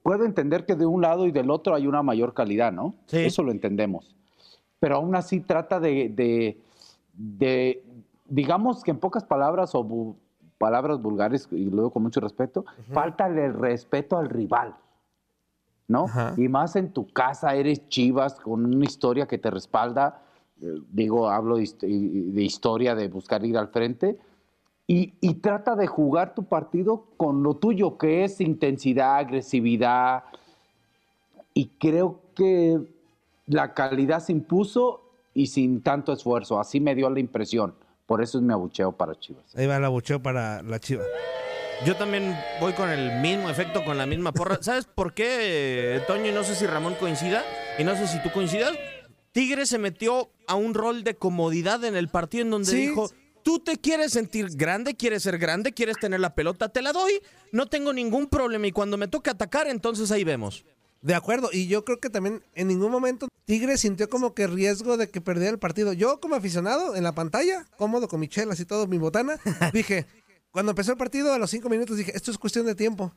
[0.06, 2.94] puedo entender que de un lado y del otro hay una mayor calidad, ¿no?
[3.08, 3.18] Sí.
[3.18, 4.16] Eso lo entendemos.
[4.80, 6.62] Pero aún así trata de, de,
[7.16, 7.84] de,
[8.30, 10.16] digamos que en pocas palabras o bu-
[10.60, 14.76] palabras vulgares, y luego con mucho respeto, faltale el respeto al rival.
[15.88, 16.06] ¿no?
[16.38, 20.22] Y más en tu casa, eres Chivas, con una historia que te respalda,
[20.62, 24.20] eh, digo, hablo de, de historia, de buscar ir al frente,
[24.88, 30.24] y, y trata de jugar tu partido con lo tuyo, que es intensidad, agresividad,
[31.54, 32.80] y creo que
[33.48, 35.02] la calidad se impuso
[35.34, 37.74] y sin tanto esfuerzo, así me dio la impresión,
[38.06, 39.56] por eso es mi abucheo para Chivas.
[39.56, 41.04] Ahí va el abucheo para la Chiva.
[41.86, 44.60] Yo también voy con el mismo efecto, con la misma porra.
[44.62, 46.28] ¿Sabes por qué, Toño?
[46.28, 47.44] Y no sé si Ramón coincida,
[47.78, 48.72] y no sé si tú coincidas.
[49.34, 52.78] Tigre se metió a un rol de comodidad en el partido en donde Sí.
[52.88, 53.10] dijo,
[53.46, 57.22] tú te quieres sentir grande, quieres ser grande, quieres tener la pelota, te la doy,
[57.52, 60.66] no tengo ningún problema y cuando me toque atacar, entonces ahí vemos.
[61.04, 64.98] De acuerdo, y yo creo que también en ningún momento Tigre sintió como que riesgo
[64.98, 65.94] de que perdiera el partido.
[65.94, 69.40] Yo como aficionado en la pantalla, cómodo con mi chelas y todo, mi botana,
[69.74, 70.08] dije,
[70.50, 73.14] cuando empezó el partido a los cinco minutos dije, esto es cuestión de tiempo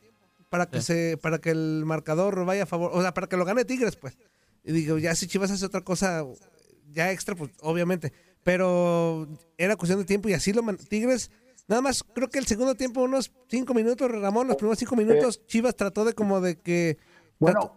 [0.51, 3.47] para que se, para que el marcador vaya a favor, o sea, para que lo
[3.47, 4.19] gane Tigres, pues.
[4.63, 6.27] Y digo, ya si Chivas hace otra cosa
[6.93, 8.13] ya extra, pues obviamente.
[8.49, 9.27] Pero
[9.59, 11.31] era cuestión de tiempo y así lo man- Tigres.
[11.69, 15.45] Nada más, creo que el segundo tiempo, unos cinco minutos, Ramón, los primeros cinco minutos,
[15.45, 16.97] Chivas trató de como de que
[17.39, 17.73] Bueno,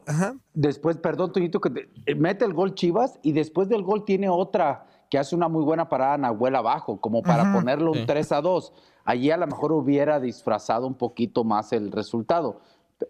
[0.54, 4.30] después, perdón, Toñito, que te- eh, mete el gol Chivas y después del gol tiene
[4.30, 7.54] otra que hace una muy buena parada Nahuel abajo, como para Ajá.
[7.54, 8.06] ponerlo un Sí.
[8.08, 8.72] 3 a 2.
[9.04, 12.62] Allí a lo mejor hubiera disfrazado un poquito más el resultado.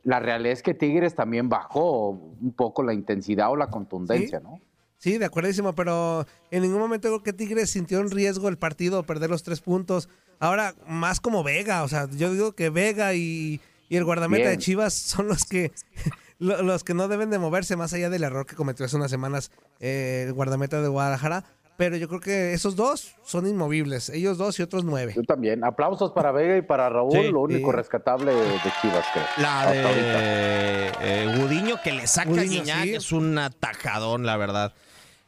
[0.01, 4.43] La realidad es que Tigres también bajó un poco la intensidad o la contundencia, Sí.
[4.43, 4.59] ¿no?
[5.01, 9.01] Sí, de acuerdísimo, pero en ningún momento creo que Tigres sintió en riesgo el partido,
[9.03, 10.09] perder los tres puntos.
[10.39, 13.59] Ahora, más como Vega, o sea, yo digo que Vega y,
[13.89, 14.57] y el guardameta Bien.
[14.59, 15.71] de Chivas son los que
[16.39, 19.09] lo- los que no deben de moverse, más allá del error que cometió hace unas
[19.09, 21.45] semanas eh, el guardameta de Guadalajara.
[21.77, 25.13] Pero yo creo que esos dos son inmovibles, ellos dos y otros nueve.
[25.15, 25.63] Yo también.
[25.63, 27.31] Aplausos para Vega y para Raúl, Sí.
[27.31, 27.75] lo único Sí.
[27.77, 28.43] rescatable de
[28.83, 29.25] Chivas, creo.
[29.37, 30.19] La hasta ahorita.
[30.19, 32.93] de eh, Gudiño que le saca a Gudiño, Guiñac sí.
[32.95, 34.73] es un atajadón, la verdad.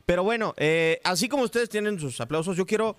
[0.06, 2.98] Pero bueno, eh, así como ustedes tienen sus aplausos, yo quiero.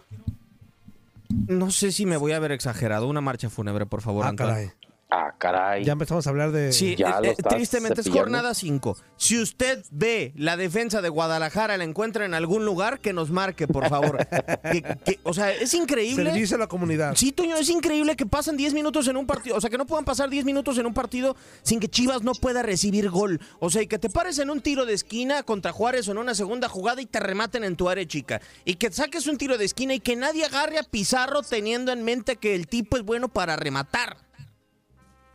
[1.49, 3.09] No sé si me voy a ver exagerado.
[3.09, 4.53] Una marcha fúnebre, por favor, Ah, Antoine.
[4.53, 4.71] caray.
[5.11, 5.85] Ah, caray.
[5.85, 6.73] Ya empezamos a hablar de...
[6.73, 8.97] Sí, Ya eh, lo eh, tristemente es jornada 5.
[9.17, 13.69] Si usted ve la defensa de Guadalajara, la encuentra en algún lugar, que nos marque,
[13.69, 14.27] por favor.
[14.73, 16.25] Que- que- o sea, es increíble.
[16.31, 17.15] Servicio a la comunidad.
[17.15, 19.57] Sí, Toño, es increíble que pasen 10 minutos en un partido.
[19.57, 22.33] O sea, que no puedan pasar 10 minutos en un partido sin que Chivas no
[22.33, 23.41] pueda recibir gol.
[23.61, 26.19] O sea, y que te pares en un tiro de esquina contra Juárez o en
[26.19, 28.41] una segunda jugada y te rematen en tu área chica.
[28.65, 32.03] Y que saques un tiro de esquina y que nadie agarre a Pizarro teniendo en
[32.05, 34.17] mente que el tipo es bueno para rematar.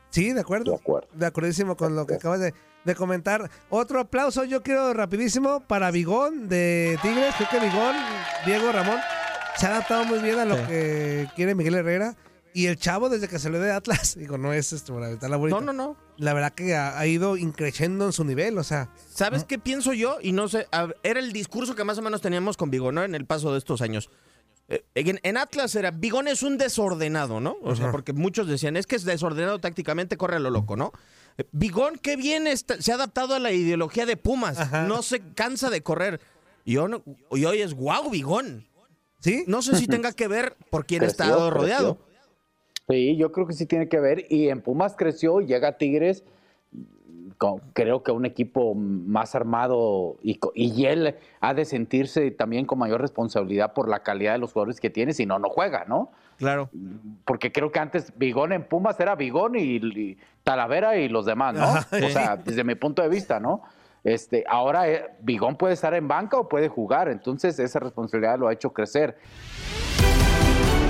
[0.09, 0.71] Sí, de acuerdo.
[0.71, 1.07] De acuerdo.
[1.13, 2.53] De acordísimo con lo que acabas de,
[2.85, 3.49] de comentar.
[3.69, 7.35] Otro aplauso yo quiero rapidísimo para Vigón de Tigres.
[7.37, 7.95] Creo que Vigón,
[8.45, 8.97] Diego Ramón,
[9.57, 10.63] se ha adaptado muy bien a lo Sí.
[10.67, 12.15] que quiere Miguel Herrera.
[12.51, 15.29] Y el chavo, desde que se le de Atlas, digo, no es esto para aventar
[15.29, 15.59] la bolita.
[15.61, 15.95] No, no, no.
[16.17, 18.89] La verdad que ha, ha ido increciendo en su nivel, o sea.
[19.13, 20.17] ¿Sabes qué pienso yo?
[20.21, 20.67] Y no sé,
[21.03, 23.03] era el discurso que más o menos teníamos con Vigón, ¿no?
[23.03, 24.09] En el paso de estos años.
[24.69, 27.57] Eh, En, en Atlas era, Vigón es un desordenado, ¿no?
[27.63, 27.91] O sea, Ajá.
[27.91, 30.91] porque muchos decían, es que es desordenado tácticamente, corre a lo loco, ¿no?
[31.37, 34.83] Eh, Vigón, qué bien está- se ha adaptado a la ideología de Pumas, Ajá.
[34.83, 36.19] no se cansa de correr.
[36.65, 37.01] Y, hoy-
[37.31, 38.67] y hoy es guau, Vigón.
[39.21, 39.43] ¿Sí?
[39.47, 41.95] No sé si tenga que ver por quién Creció, está rodeado.
[41.97, 42.09] creció.
[42.89, 44.25] Sí, yo creo que sí tiene que ver.
[44.29, 46.23] Y en Pumas creció, llega a Tigres.
[47.73, 52.99] Creo que un equipo más armado y, y, él ha de sentirse también con mayor
[52.99, 56.11] responsabilidad por la calidad de los jugadores que tiene, si no, no juega, ¿no?
[56.37, 56.69] Claro.
[57.25, 62.05] Porque creo que antes Bigón en Pumas era Bigón y, Talavera y los demás, ¿no?
[62.05, 63.61] O sea, desde mi punto de vista, ¿no?
[64.03, 64.83] Este, ahora
[65.21, 68.71] Bigón eh, puede estar en banca o puede jugar, entonces esa responsabilidad lo ha hecho
[68.71, 69.17] crecer.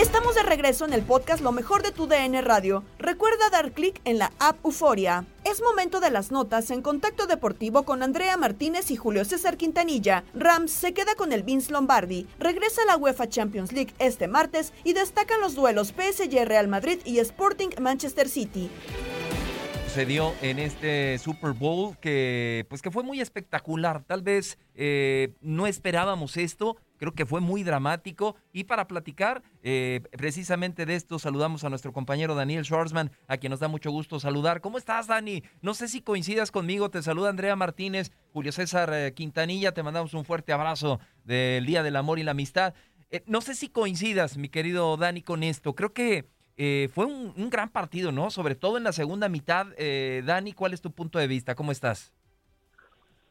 [0.00, 2.82] Estamos de regreso en el podcast Lo mejor de tu DN Radio.
[2.98, 5.26] Recuerda dar clic en la app Euforia.
[5.44, 10.24] Es momento de las notas en contacto deportivo con Andrea Martínez y Julio César Quintanilla.
[10.32, 14.72] Rams se queda con el Vince Lombardi, regresa a la UEFA Champions League este martes
[14.84, 18.70] y destacan los duelos PSG Real Madrid y Sporting Manchester City
[19.86, 24.04] sucedió en este Super Bowl que pues que fue muy espectacular.
[24.04, 26.76] Tal vez eh, no esperábamos esto.
[27.00, 28.36] Creo que fue muy dramático.
[28.52, 33.50] Y para platicar eh, precisamente de esto, saludamos a nuestro compañero Daniel Schwarzman, a quien
[33.50, 34.60] nos da mucho gusto saludar.
[34.60, 35.42] ¿Cómo estás, Dani?
[35.62, 36.90] No sé si coincidas conmigo.
[36.90, 39.72] Te saluda Andrea Martínez, Julio César eh, Quintanilla.
[39.72, 42.74] Te mandamos un fuerte abrazo del Día del Amor y la Amistad.
[43.24, 45.74] no sé si coincidas, mi querido Dani, con esto.
[45.74, 46.28] Creo que
[46.62, 48.30] eh, fue un, gran partido, ¿no?
[48.30, 49.68] Sobre todo en la segunda mitad.
[49.78, 51.54] Eh, Dani, ¿cuál es tu punto de vista?
[51.54, 52.12] ¿Cómo estás?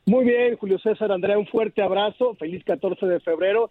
[0.10, 2.34] Muy bien, Julio César, Andrea, un fuerte abrazo.
[2.34, 3.70] Feliz 14 de febrero.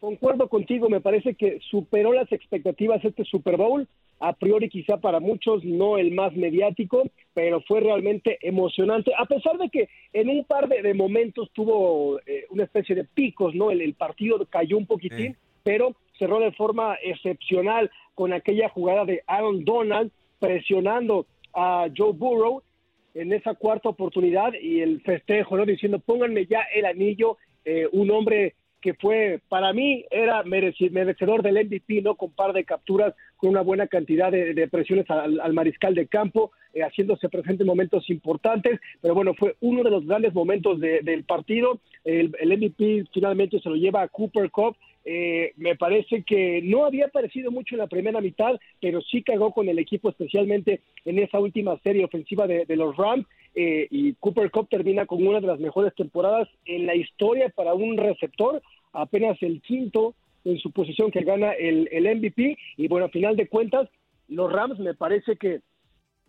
[0.00, 3.86] Concuerdo contigo, me parece que superó las expectativas este Super Bowl.
[4.18, 9.12] A priori quizá para muchos no el más mediático, pero fue realmente emocionante.
[9.16, 13.54] A pesar de que en un par de, momentos tuvo eh, una especie de picos,
[13.54, 13.70] ¿no?
[13.70, 19.64] El, partido cayó un poquitín, pero cerró de forma excepcional con aquella jugada de Aaron
[19.64, 22.64] Donald presionando a Joe Burrow
[23.16, 25.64] en esa cuarta oportunidad y el festejo, ¿no?
[25.64, 31.66] Diciendo, pónganme ya el anillo, eh, un hombre que fue, para mí, era merecedor del
[31.66, 32.14] MVP, ¿no?
[32.14, 36.82] Con par de capturas, con una buena cantidad de, presiones al, mariscal de campo, eh,
[36.82, 41.80] haciéndose presente en momentos importantes, pero bueno, fue uno de los grandes momentos del partido.
[42.04, 44.76] El, el, MVP finalmente se lo lleva a Cooper Cup,
[45.08, 49.52] eh, me parece que no había aparecido mucho en la primera mitad, pero sí cagó
[49.52, 53.24] con el equipo, especialmente en esa última serie ofensiva de, los Rams.
[53.54, 57.72] Eh, y Cooper Cup termina con una de las mejores temporadas en la historia para
[57.72, 58.60] un receptor,
[58.92, 60.14] apenas el quinto
[60.44, 62.58] en su posición que gana el, el MVP.
[62.76, 63.88] Y bueno, a final de cuentas,
[64.28, 65.60] los Rams me parece que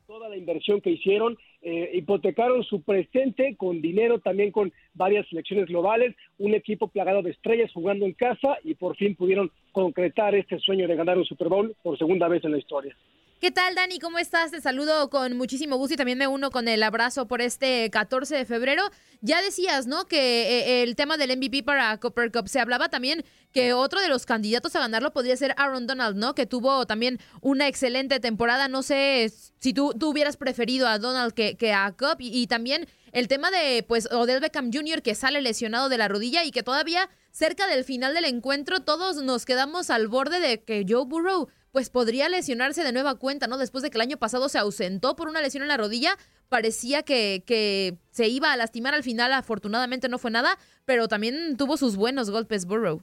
[0.08, 5.68] toda la inversión que hicieron, eh, hipotecaron su presente con dinero, también con varias selecciones
[5.68, 10.60] globales, un equipo plagado de estrellas jugando en casa y por fin pudieron concretar este
[10.60, 12.96] sueño de ganar un Super Bowl por segunda vez en la historia.
[13.40, 14.00] ¿Qué tal, Dani?
[14.00, 14.50] ¿Cómo estás?
[14.50, 18.36] Te saludo con muchísimo gusto y también me uno con el abrazo por este 14
[18.36, 18.82] de febrero.
[19.22, 20.06] Ya decías, ¿no?
[20.06, 24.08] Que eh, el tema del MVP para Copper Cup se hablaba también que otro de
[24.08, 26.34] los candidatos a ganarlo podría ser Aaron Donald, ¿no?
[26.34, 28.70] Que tuvo también una excelente temporada.
[28.70, 32.88] No sé si tú, hubieras preferido a Donald que, que a Cup y, y, también
[33.12, 35.04] el tema de, pues, Odell Beckham Jr.
[35.04, 39.18] que sale lesionado de la rodilla y que todavía cerca del final del encuentro todos
[39.18, 43.58] nos quedamos al borde de que Joe Burrow pues podría lesionarse de nueva cuenta, ¿no?
[43.58, 46.12] Después de que el año pasado se ausentó por una lesión en la rodilla,
[46.50, 51.58] parecía que, que se iba a lastimar al final, afortunadamente no fue nada, pero también
[51.58, 53.02] tuvo sus buenos golpes Burrow.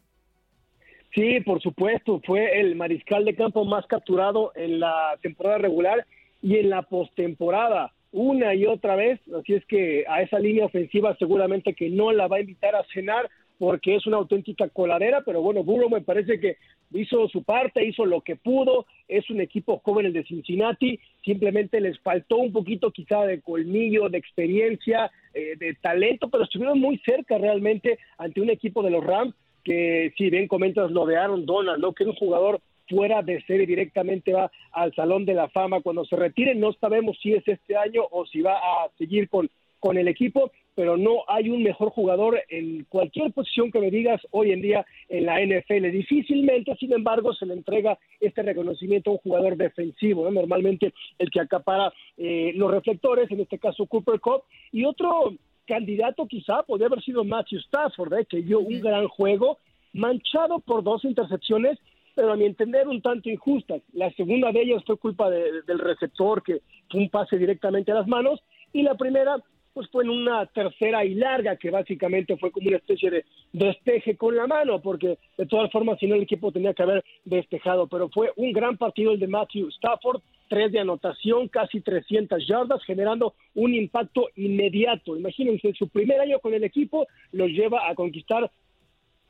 [1.15, 6.05] Sí, por supuesto, fue el mariscal de campo más capturado en la temporada regular
[6.43, 11.17] y en la postemporada, una y otra vez, así es que a esa línea ofensiva
[11.19, 15.41] seguramente que no la va a invitar a cenar porque es una auténtica coladera, pero
[15.41, 16.57] bueno, Burrow me parece que
[16.93, 21.81] hizo su parte, hizo lo que pudo, es un equipo joven el de Cincinnati, simplemente
[21.81, 26.99] les faltó un poquito quizá de colmillo, de experiencia, eh, de talento, pero estuvieron muy
[26.99, 31.47] cerca realmente ante un equipo de los Rams que si bien comentas lo de Aaron
[31.47, 31.95] Donald, ¿no?
[31.95, 36.05] que es un jugador fuera de serie directamente va al Salón de la Fama cuando
[36.05, 39.49] se retire, no sabemos si es este año o si va a seguir con,
[39.81, 44.21] con el equipo, pero no hay un mejor jugador en cualquier posición que me digas
[44.31, 45.91] hoy en día en la NFL.
[45.91, 50.31] Difícilmente, sin embargo, se le entrega este reconocimiento a un jugador defensivo, ¿no?
[50.33, 55.35] normalmente el que acapara eh, los reflectores, en este caso Cooper Cup, y otro
[55.67, 58.27] candidato quizá podría haber sido Matthew Stafford, ¿eh?
[58.29, 59.59] que dio un gran juego,
[59.93, 61.79] manchado por dos intercepciones,
[62.15, 63.81] pero a mi entender un tanto injustas.
[63.93, 66.61] La segunda de ellas fue culpa de- del receptor, que
[66.91, 68.41] fue un pase directamente a las manos,
[68.73, 69.37] y la primera
[69.75, 74.17] pues fue en una tercera y larga, que básicamente fue como una especie de despeje
[74.17, 77.89] con la mano, porque de todas formas, si no, el equipo tenía que haber despejado.
[77.89, 82.85] Pero fue un gran partido el de Matthew Stafford, tres de anotación, casi 300 yardas,
[82.85, 85.17] generando un impacto inmediato.
[85.17, 88.51] Imagínense, su primer año con el equipo los lleva a conquistar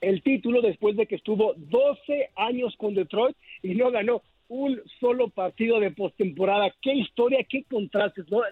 [0.02, 5.30] el título después de que estuvo 12 años con Detroit y no ganó un solo
[5.30, 6.74] partido de postemporada.
[6.83, 8.42] Qué historia, qué contrastes, ¿no?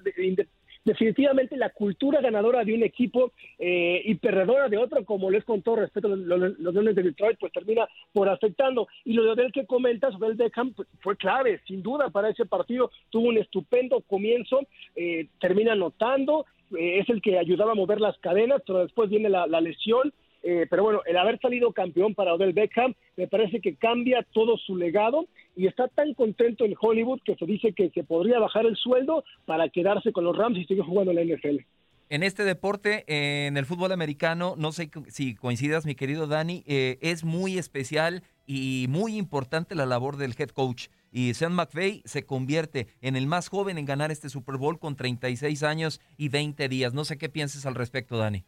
[0.85, 5.31] De- de- definitivamente la cultura ganadora de un equipo eh, y perdedora de otro, como
[5.31, 8.89] les con todo respeto los, los- Leones de Detroit, pues termina por afectando.
[9.05, 12.47] Y lo de Odell que comentas, Odell Beckham, pues, fue clave, sin duda, para ese
[12.47, 12.91] partido.
[13.11, 14.61] Tuvo un estupendo comienzo,
[14.97, 16.47] eh, termina anotando,
[16.79, 20.13] eh, es el que ayudaba a mover las cadenas, pero después viene la lesión.
[20.43, 24.57] Eh, pero bueno, el haber salido campeón para Odell Beckham me parece que cambia todo
[24.57, 25.27] su legado
[25.57, 29.25] y está tan contento en Hollywood que se dice que se podría bajar el sueldo
[29.45, 31.59] para quedarse con los Rams y seguir jugando en la NFL.
[32.13, 36.63] En este deporte, eh, en el fútbol americano, no sé si coincidas, mi querido Dani,
[36.67, 40.89] eh, es muy especial y muy importante la labor del head coach.
[41.11, 44.95] Y Sean McVay se convierte en el más joven en ganar este Super Bowl con
[44.95, 46.93] 36 años y 20 días.
[46.93, 48.45] No sé qué pienses al respecto, Dani.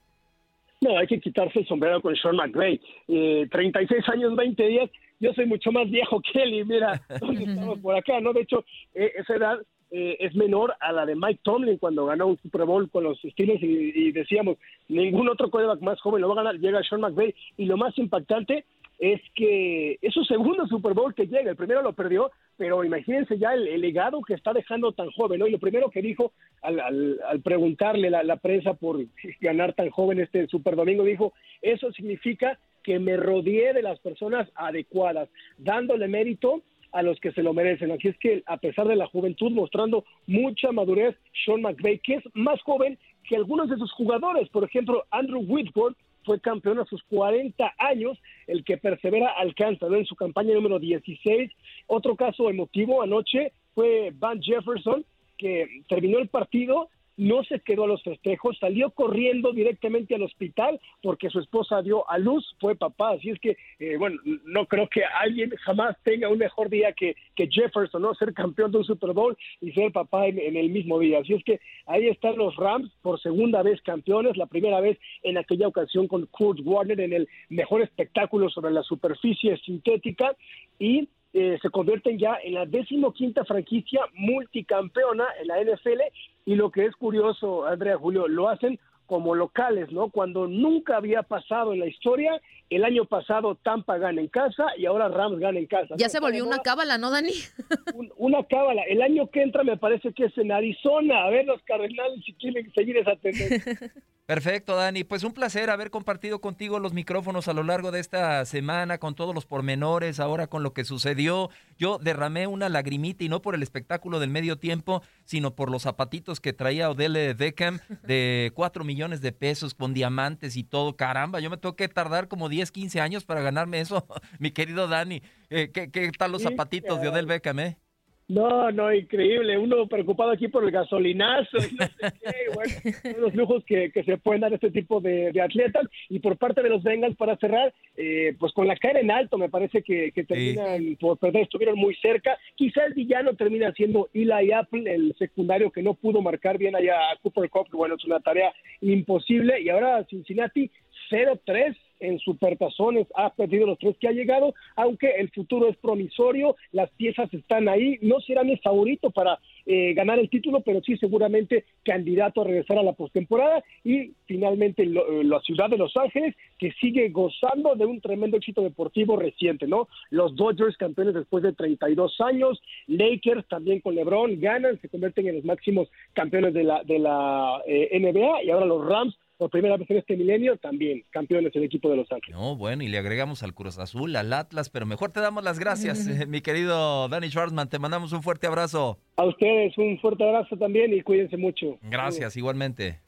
[0.80, 2.80] No, hay que quitarse el sombrero con Sean McVay.
[3.08, 4.90] Eh, 36 años, 20 días.
[5.20, 8.32] Yo soy mucho más viejo que él y mira, todos estamos por acá, ¿no?
[8.32, 9.58] De hecho, eh, esa edad
[9.90, 13.18] eh, es menor a la de Mike Tomlin cuando ganó un Super Bowl con los
[13.20, 14.58] Steelers y, y decíamos,
[14.88, 16.60] ningún otro quarterback más joven lo va a ganar.
[16.60, 18.64] Llega Sean McVay y lo más impactante
[18.98, 21.50] es que es su segundo Super Bowl que llega.
[21.50, 25.47] El primero lo perdió, pero imagínense ya el, legado que está dejando tan joven, ¿no?
[25.47, 28.99] Y lo primero que dijo al, al- al preguntarle la, la prensa por
[29.40, 34.49] ganar tan joven este Super Domingo, dijo, eso significa que me rodeé de las personas
[34.55, 36.62] adecuadas, dándole mérito
[36.93, 37.90] a los que se lo merecen.
[37.90, 42.25] Así es que a pesar de la juventud, mostrando mucha madurez, Sean McVay, que es
[42.35, 44.49] más joven que algunos de sus jugadores.
[44.51, 49.96] Por ejemplo, Andrew Whitworth fue campeón a sus 40 años, el que persevera alcanza ¿no?
[49.96, 51.50] en su campaña número 16.
[51.87, 55.04] Otro caso emotivo anoche fue Van Jefferson,
[55.37, 60.81] que terminó el partido, no se quedó a los festejos, salió corriendo directamente al hospital
[61.03, 63.12] porque su esposa dio a luz, fue papá.
[63.12, 67.16] Así es que, eh, bueno, no creo que alguien jamás tenga un mejor día que,
[67.35, 68.14] que Jefferson, ¿no?
[68.14, 71.20] Ser campeón de un Super Bowl y ser papá en, en el mismo día.
[71.20, 75.38] Así es que ahí están los Rams por segunda vez campeones, la primera vez en
[75.38, 80.37] aquella ocasión con Kurt Warner en el mejor espectáculo sobre la superficie sintética
[80.79, 86.01] y eh, se convierten ya en la decimoquinta franquicia multicampeona en la NFL
[86.47, 90.11] y lo que es curioso, Andrea Julio, lo hacen como locales, ¿no?
[90.11, 92.40] Cuando nunca había pasado en la historia,
[92.71, 95.95] el año pasado Tampa gana en casa y ahora Rams gana en casa.
[95.97, 96.11] Ya ¿no?
[96.11, 97.33] se volvió una cábala, ¿no, Dani?
[98.17, 98.83] Una cábala.
[98.88, 101.25] El año que entra me parece que es en Arizona.
[101.25, 103.93] A ver los Cardenales si quieren seguir esa tendencia.
[104.27, 105.05] Perfecto, Dani.
[105.05, 109.14] Pues un placer haber compartido contigo los micrófonos a lo largo de esta semana, con
[109.14, 111.51] todos los pormenores, ahora con lo que sucedió.
[111.77, 115.83] Yo derramé una lagrimita y no por el espectáculo del medio tiempo, sino por los
[115.83, 120.96] zapatitos que traía Odell Beckham de 4 millones de pesos con diamantes y todo.
[120.96, 124.07] Caramba, yo me tengo que tardar como 10, 15 años para ganarme eso,
[124.38, 125.22] mi querido Dani.
[125.50, 127.09] Eh, ¿qué, ¿Qué tal los zapatitos de.
[127.09, 127.78] Odell Beckham, eh?
[128.26, 129.58] No, no, increíble.
[129.58, 132.54] Uno preocupado aquí por el gasolinazo y no sé qué.
[132.54, 132.72] Bueno,
[133.20, 135.87] los lujos que, que se pueden dar este tipo de, de atletas.
[136.08, 139.37] Y por parte de los Bengals, para cerrar, eh, pues con la cara en alto,
[139.37, 142.38] me parece que, que terminan por perder, estuvieron muy cerca.
[142.54, 146.94] Quizá el villano termina siendo Eli Apple, el secundario que no pudo marcar bien allá
[147.10, 149.60] a Cooper Cup, bueno, es una tarea imposible.
[149.60, 150.70] Y ahora Cincinnati
[151.10, 156.57] 0-3 en supertazones, ha perdido los tres que ha llegado, aunque el futuro es promisorio,
[156.72, 160.96] las piezas están ahí, no será mi favorito para eh, ganar el título, pero sí
[160.98, 165.96] seguramente candidato a regresar a la postemporada y finalmente lo- eh, la ciudad de Los
[165.96, 169.88] Ángeles que sigue gozando de un tremendo éxito deportivo reciente, ¿no?
[170.10, 175.37] Los Dodgers campeones después de 32 años, Lakers también con LeBron ganan, se convierten en
[175.37, 179.76] los máximos campeones de la de la eh, NBA y ahora los Rams por primera
[179.76, 182.38] vez en este milenio también campeones del equipo de Los Ángeles.
[182.38, 185.58] No, bueno, y le agregamos al Cruz Azul, al Atlas, pero mejor te damos las
[185.58, 187.68] gracias, eh, mi querido Danny Schwartzman.
[187.68, 188.98] Te mandamos un fuerte abrazo.
[189.16, 191.78] A ustedes un fuerte abrazo también y cuídense mucho.
[191.82, 193.00] Gracias, igualmente.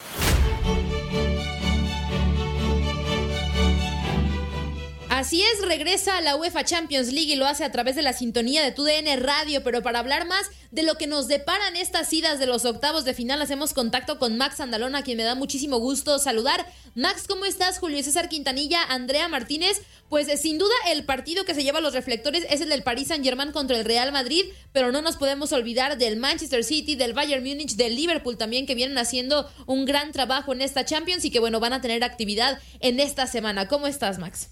[5.26, 8.12] Así es, regresa a la UEFA Champions League y lo hace a través de la
[8.12, 12.38] sintonía de TUDN Radio, pero para hablar más de lo que nos deparan estas idas
[12.38, 15.78] de los octavos de final, hacemos contacto con Max Andalona, a quien me da muchísimo
[15.78, 16.64] gusto saludar.
[16.94, 17.80] Max, ¿cómo estás?
[17.80, 19.82] Julio César Quintanilla, Andrea Martínez.
[20.08, 22.84] Pues eh, sin duda el partido que se lleva a los reflectores es el del
[22.84, 27.14] Paris Saint-Germain contra el Real Madrid, pero no nos podemos olvidar del Manchester City, del
[27.14, 31.32] Bayern Múnich, del Liverpool también, que vienen haciendo un gran trabajo en esta Champions y
[31.32, 33.66] que bueno, van a tener actividad en esta semana.
[33.66, 34.50] ¿Cómo estás, Max?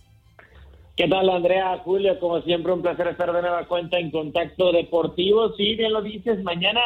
[0.97, 1.81] ¿Qué tal, Andrea?
[1.85, 5.53] Julio, como siempre, un placer estar de nueva cuenta en Contacto Deportivo.
[5.57, 6.81] Sí, bien lo dices, mañana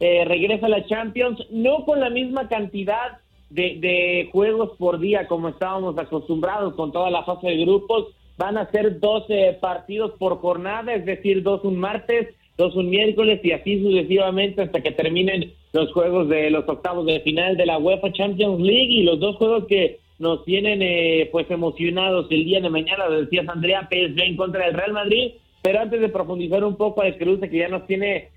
[0.00, 3.18] eh, regresa la Champions, no con la misma cantidad
[3.50, 8.06] de, de, juegos por día como estábamos acostumbrados con toda la fase de grupos.
[8.38, 13.40] Van a ser 12 partidos por jornada, es decir, dos un martes, dos un miércoles
[13.44, 17.76] y así sucesivamente hasta que terminen los juegos de los octavos de final de la
[17.76, 22.60] UEFA Champions League y los dos juegos que nos tienen eh, pues emocionados el día
[22.60, 26.62] de mañana, lo decías Andrea, PSG en contra del Real Madrid, pero antes de profundizar
[26.62, 28.28] un poco al cruce que ya nos tiene,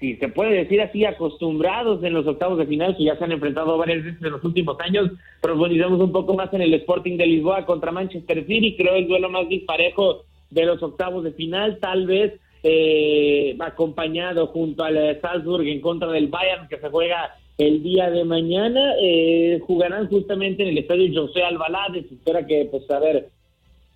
[0.00, 3.32] si se puede decir así, acostumbrados en los octavos de final, que ya se han
[3.32, 5.10] enfrentado varias veces en los últimos años,
[5.42, 9.28] profundizamos un poco más en el Sporting de Lisboa contra Manchester City, creo el duelo
[9.28, 15.82] más disparejo de los octavos de final, tal vez eh, acompañado junto al Salzburg en
[15.82, 18.94] contra del Bayern, que se juega el día de mañana.
[19.00, 22.04] Eh, jugarán justamente en el estadio José Albalade.
[22.04, 23.28] Se espera que, pues, a ver,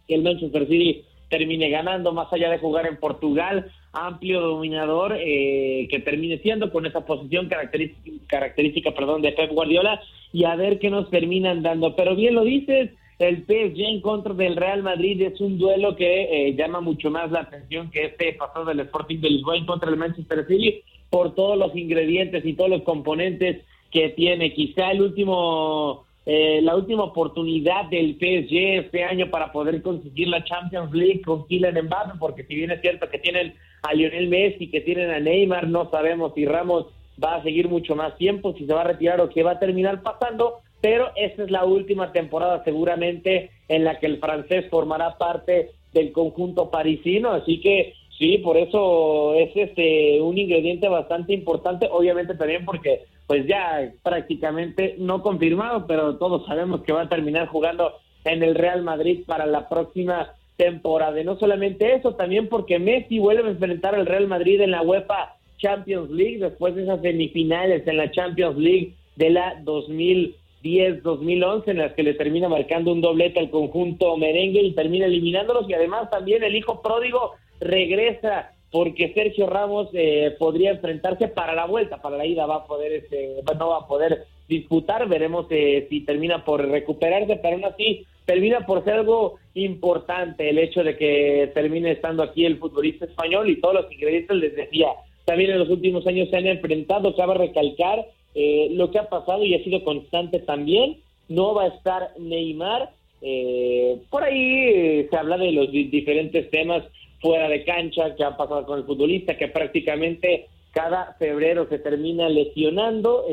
[0.06, 5.88] que el Manchester City termine ganando, más allá de jugar en Portugal, amplio dominador, eh,
[5.90, 10.00] que termine siendo con esa posición característica, característica perdón, de Pep Guardiola,
[10.32, 11.96] y a ver qué nos terminan dando.
[11.96, 16.48] Pero bien lo dices, el PSG en contra del Real Madrid es un duelo que
[16.48, 19.88] eh, llama mucho más la atención que este pasado del Sporting de Lisboa en contra
[19.88, 20.82] del Manchester City
[21.14, 23.62] por todos los ingredientes y todos los componentes
[23.92, 24.52] que tiene.
[24.52, 30.42] Quizá el último, eh, la última oportunidad del PSG este año para poder conseguir la
[30.42, 33.54] Champions League con Kylian Mbappé, porque si bien es cierto que tienen
[33.84, 36.86] a Lionel Messi, que tienen a Neymar, no sabemos si Ramos
[37.22, 39.60] va a seguir mucho más tiempo, si se va a retirar o qué va a
[39.60, 45.16] terminar pasando, pero esta es la última temporada seguramente en la que el francés formará
[45.16, 51.88] parte del conjunto parisino, así que sí, por eso es este un ingrediente bastante importante,
[51.90, 57.48] obviamente también porque pues ya prácticamente no confirmado, pero todos sabemos que va a terminar
[57.48, 57.94] jugando
[58.24, 61.20] en el Real Madrid para la próxima temporada.
[61.20, 64.82] Y no solamente eso, también porque Messi vuelve a enfrentar al Real Madrid en la
[64.82, 71.62] UEFA Champions League después de esas semifinales en la Champions League de la 2000 2010-2011
[71.66, 75.74] en las que le termina marcando un doblete al conjunto merengue y termina eliminándolos y
[75.74, 82.02] además también el hijo pródigo regresa porque Sergio Ramos eh, podría enfrentarse para la vuelta,
[82.02, 86.00] para la ida va a poder este, no va a poder disputar, veremos eh, si
[86.00, 91.52] termina por recuperarse, pero aún así termina por ser algo importante el hecho de que
[91.54, 94.88] termine estando aquí el futbolista español y todos los ingredientes les decía,
[95.24, 99.44] también en los últimos años se han enfrentado, cabe recalcar eh, lo que ha pasado
[99.44, 100.98] y ha sido constante también.
[101.28, 102.90] No va a estar Neymar.
[103.22, 106.84] Eh, por ahí eh, se habla de los diferentes temas
[107.24, 112.28] fuera de cancha que ha pasado con el futbolista, que prácticamente cada febrero se termina
[112.28, 113.24] lesionando,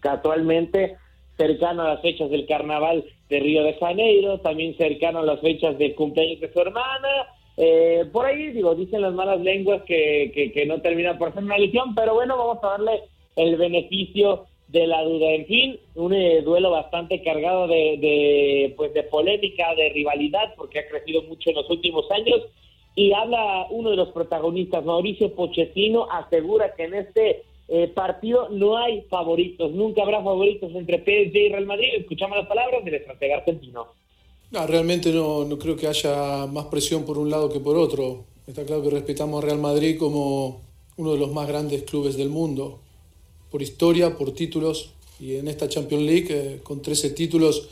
[0.00, 0.98] casualmente
[1.38, 5.78] cercano a las fechas del carnaval de Río de Janeiro, también cercano a las fechas
[5.78, 7.08] del cumpleaños de su hermana.
[8.12, 11.56] por ahí, digo, dicen las malas lenguas que, que, que no termina por ser una
[11.56, 13.00] lesión, pero bueno, vamos a darle
[13.36, 15.30] el beneficio de la duda.
[15.30, 20.80] En fin, un eh, duelo bastante cargado de, de, pues de polémica, de rivalidad, porque
[20.80, 22.42] ha crecido mucho en los últimos años.
[22.94, 28.76] Y habla uno de los protagonistas, Mauricio Pochettino, asegura que en este eh, partido no
[28.76, 31.88] hay favoritos, nunca habrá favoritos entre PSG y Real Madrid.
[31.98, 33.86] Escuchamos las palabras del estratega argentino.
[34.50, 38.24] No, realmente no, no creo que haya más presión por un lado que por otro.
[38.46, 40.60] Está claro que respetamos a Real Madrid como
[40.96, 42.80] uno de los más grandes clubes del mundo
[43.52, 44.90] por historia, por títulos,
[45.20, 47.68] y en esta Champions League, eh, con 13 títulos,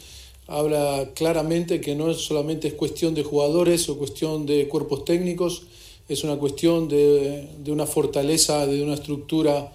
[0.51, 5.63] habla claramente que no solamente es cuestión de jugadores o cuestión de cuerpos técnicos,
[6.09, 9.73] es una cuestión de, de una fortaleza, de una estructura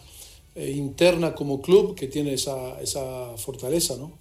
[0.54, 3.96] eh, interna como club que tiene esa, esa fortaleza.
[3.96, 4.12] ¿no?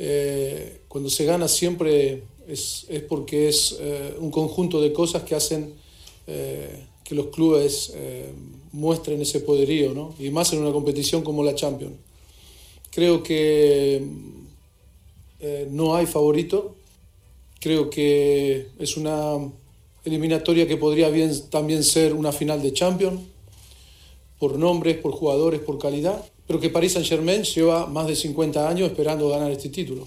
[0.00, 3.78] Eh, cuando se gana siempre es, es porque es
[4.18, 5.74] un conjunto de cosas que hacen
[6.26, 7.94] que los clubes
[8.72, 10.14] muestren ese poderío, ¿no?
[10.18, 11.94] y más en una competición como la Champions.
[12.90, 14.02] Creo que
[15.40, 16.76] eh, no hay favorito,
[17.60, 19.38] creo que es una
[20.04, 23.20] eliminatoria que podría bien, también ser una final de Champions,
[24.38, 28.88] por nombres, por jugadores, por calidad, pero que Paris Saint-Germain lleva más de 50 años
[28.88, 30.06] esperando ganar este título.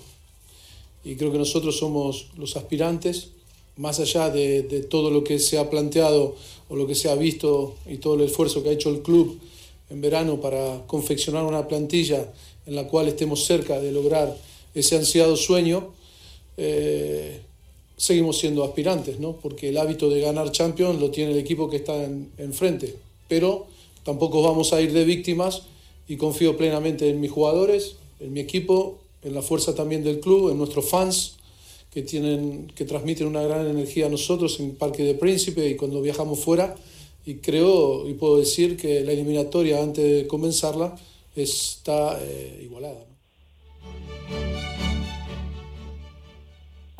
[1.04, 3.30] Y creo que nosotros somos los aspirantes,
[3.78, 6.36] más allá de, de todo lo que se ha planteado
[6.70, 9.40] o lo que se ha visto y todo el esfuerzo que ha hecho el club
[9.90, 12.32] en verano para confeccionar una plantilla
[12.66, 14.38] en la cual estemos cerca de lograr
[14.74, 15.94] ese ansiado sueño,
[16.58, 17.42] eh,
[17.98, 19.34] seguimos siendo aspirantes, ¿no?
[19.38, 22.96] porque el hábito de ganar Champions lo tiene el equipo que está en- enfrente.
[23.28, 23.68] Pero
[24.04, 25.64] tampoco vamos a ir de víctimas
[26.08, 30.50] y confío plenamente en mis jugadores, en mi equipo, en la fuerza también del club,
[30.50, 31.36] en nuestros fans
[31.94, 36.02] que, tienen, que transmiten una gran energía a nosotros en Parque de Príncipe y cuando
[36.02, 36.76] viajamos fuera.
[37.24, 40.98] Y creo y puedo decir que la eliminatoria antes de comenzarla
[41.36, 43.06] está eh, igualada.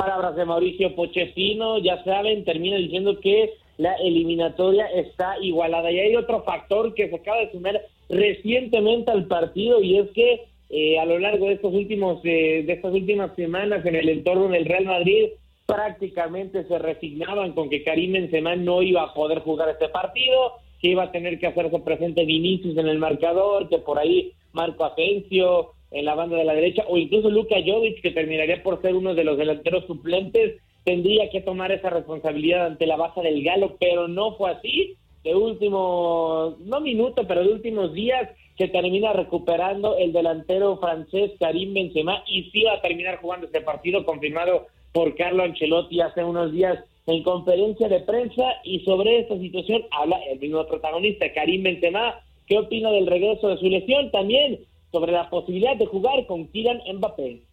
[0.02, 5.92] Palabras de Mauricio Pochettino, ya saben, termina diciendo que la eliminatoria está igualada.
[5.92, 7.80] Y hay otro factor que se acaba de sumar
[8.10, 12.74] recientemente al partido y es que eh, a lo largo de estos últimos eh, de
[12.74, 15.34] estas últimas semanas en el entorno del Real Madrid
[15.68, 20.90] prácticamente se resignaban con que Karim Benzema no iba a poder jugar este partido, que
[20.90, 25.74] iba a tener que hacerse presente Vinicius en el marcador, que por ahí Marco Asensio
[25.92, 29.14] en la banda de la derecha o incluso Luka Jovic que terminaría por ser uno
[29.14, 34.08] de los delanteros suplentes tendría que tomar esa responsabilidad ante la baja del Galo, pero
[34.08, 34.96] no fue así.
[35.24, 41.74] De último, no minuto, pero de últimos días se termina recuperando el delantero francés Karim
[41.74, 46.52] Benzema y sí va a terminar jugando este partido confirmado por Carlo Ancelotti hace unos
[46.52, 52.20] días en conferencia de prensa y sobre esta situación habla el mismo protagonista Karim Benzema.
[52.48, 54.12] ¿Qué opina del regreso de su lesión?
[54.12, 54.60] También
[54.92, 57.48] sobre la posibilidad de jugar con Kylian Mbappé.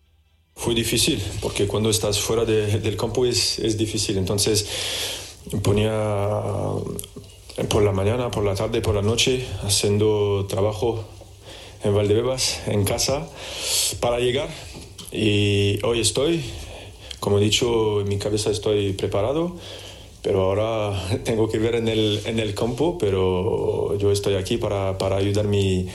[0.55, 4.19] Fue difícil, porque cuando estás fuera de- del campo es, es difícil.
[4.19, 4.67] Entonces
[5.63, 5.93] ponía
[7.69, 11.05] por la mañana, por la tarde, por la noche, haciendo trabajo
[11.85, 13.29] en Valdebebas, en casa,
[14.01, 14.49] para llegar.
[15.13, 16.43] Y hoy estoy,
[17.21, 19.57] como he dicho, en mi cabeza estoy preparado,
[20.23, 24.99] pero ahora tengo que ver en el, en el campo, pero yo estoy aquí para,
[24.99, 25.87] para ayudar mi,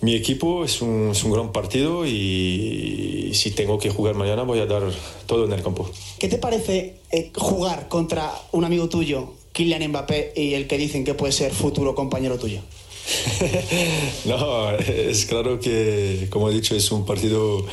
[0.00, 0.64] mi equipo.
[0.64, 4.82] Es un, es un gran partido y si tengo que jugar mañana voy a dar
[5.26, 5.90] todo en el campo.
[6.18, 11.04] ¿Qué te parece eh, jugar contra un amigo tuyo, Kylian Mbappé, y el que dicen
[11.04, 12.60] que puede ser futuro compañero tuyo?
[14.24, 17.66] No, es claro que, como he dicho, es un partido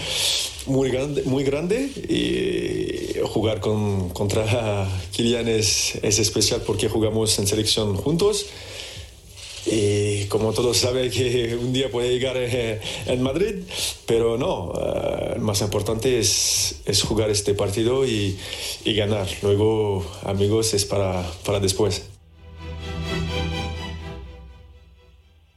[0.65, 7.47] muy grande, muy grande y jugar con, contra Kylian es, es especial porque jugamos en
[7.47, 8.47] selección juntos.
[9.65, 13.63] Y como todos saben que un día puede llegar eh, en Madrid,
[14.07, 18.37] pero no, eh, lo más importante es, es jugar este partido y,
[18.85, 19.27] y ganar.
[19.43, 22.07] Luego, amigos, es para, para después.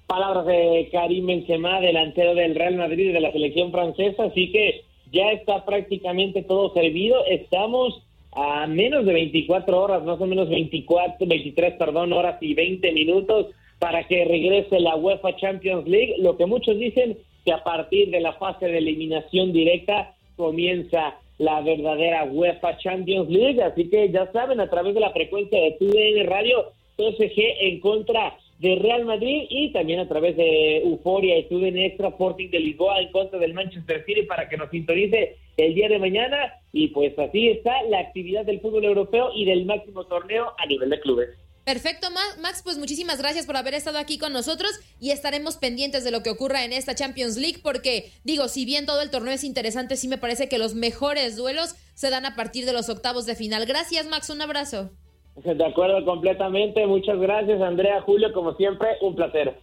[0.07, 4.83] Palabras de Karim Benzema, delantero del Real Madrid de la selección francesa, así que
[5.13, 7.25] ya está prácticamente todo servido.
[7.25, 8.03] Estamos
[8.33, 13.47] a menos de 24 horas, más o menos 24, 23, perdón, horas y 20 minutos
[13.79, 16.17] para que regrese la UEFA Champions League.
[16.19, 21.61] Lo que muchos dicen que a partir de la fase de eliminación directa comienza la
[21.61, 23.63] verdadera UEFA Champions League.
[23.63, 28.37] Así que ya saben, a través de la frecuencia de TUDN Radio, PSG en contra
[28.61, 33.01] de Real Madrid y también a través de Euforia y TUDN Extra Sporting de Lisboa
[33.01, 36.55] en contra del Manchester City para que nos sintonice el día de mañana.
[36.73, 40.91] Y pues así está la actividad del fútbol europeo y del máximo torneo a nivel
[40.91, 41.44] de clubes.
[41.65, 46.05] Perfecto, Ma- Max, pues muchísimas gracias por haber estado aquí con nosotros y estaremos pendientes
[46.05, 49.33] de lo que ocurra en esta Champions League porque, digo, si bien todo el torneo
[49.33, 52.89] es interesante, sí me parece que los mejores duelos se dan a partir de los
[52.91, 53.65] octavos de final.
[53.65, 54.91] Gracias, Max, un abrazo.
[55.43, 56.87] De acuerdo completamente.
[56.87, 59.59] Muchas gracias, Andrea, Julio, como siempre, un placer.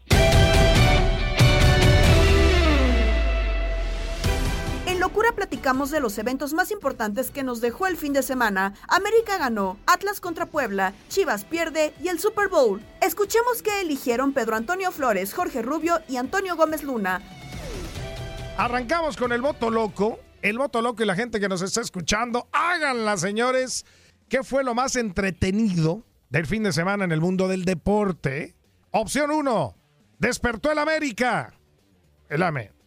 [5.01, 8.75] Locura platicamos de los eventos más importantes que nos dejó el fin de semana.
[8.87, 12.79] América ganó, Atlas contra Puebla, Chivas pierde y el Super Bowl.
[13.01, 17.19] Escuchemos qué eligieron Pedro Antonio Flores, Jorge Rubio y Antonio Gómez Luna.
[18.57, 20.19] Arrancamos con el voto loco.
[20.43, 23.87] El voto loco y la gente que nos está escuchando, háganla, señores.
[24.29, 28.53] ¿Qué fue lo más entretenido del fin de semana en el mundo del deporte?
[28.91, 29.75] Opción 1.
[30.19, 31.55] Despertó el América.
[32.29, 32.80] El AME.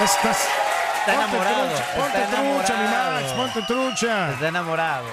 [0.00, 0.48] Estás.
[1.06, 2.22] Está ponte enamorado, trucha, está Ponte
[2.66, 2.88] trucha, mi.
[2.88, 4.32] Max, ponte trucha.
[4.32, 5.06] Está enamorado.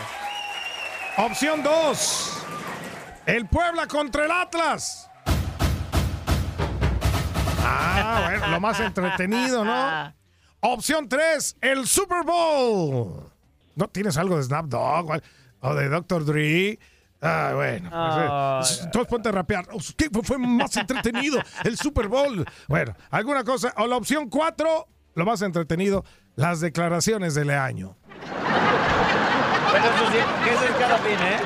[1.18, 2.38] Opción 2.
[3.26, 5.10] El Puebla contra el Atlas.
[7.64, 10.14] Ah, bueno, lo más entretenido, ¿no?
[10.62, 11.58] Opción 3.
[11.62, 13.32] El Super Bowl.
[13.76, 15.22] ¿No tienes algo de Snap Dogg o-
[15.70, 16.26] o de Dr.
[16.26, 16.80] Dre?
[17.22, 17.90] Ah, bueno.
[18.60, 19.68] pues, eh, todos ponte a rapear.
[19.72, 21.40] Oh, ¿Qué fue, fue más entretenido?
[21.64, 22.46] El Super Bowl.
[22.68, 23.74] Bueno, alguna cosa.
[23.78, 26.06] O la opción 4, lo más entretenido,
[26.36, 27.98] las declaraciones del año.
[29.72, 31.40] Pero eso sí, que eso es cada fin, ¿eh?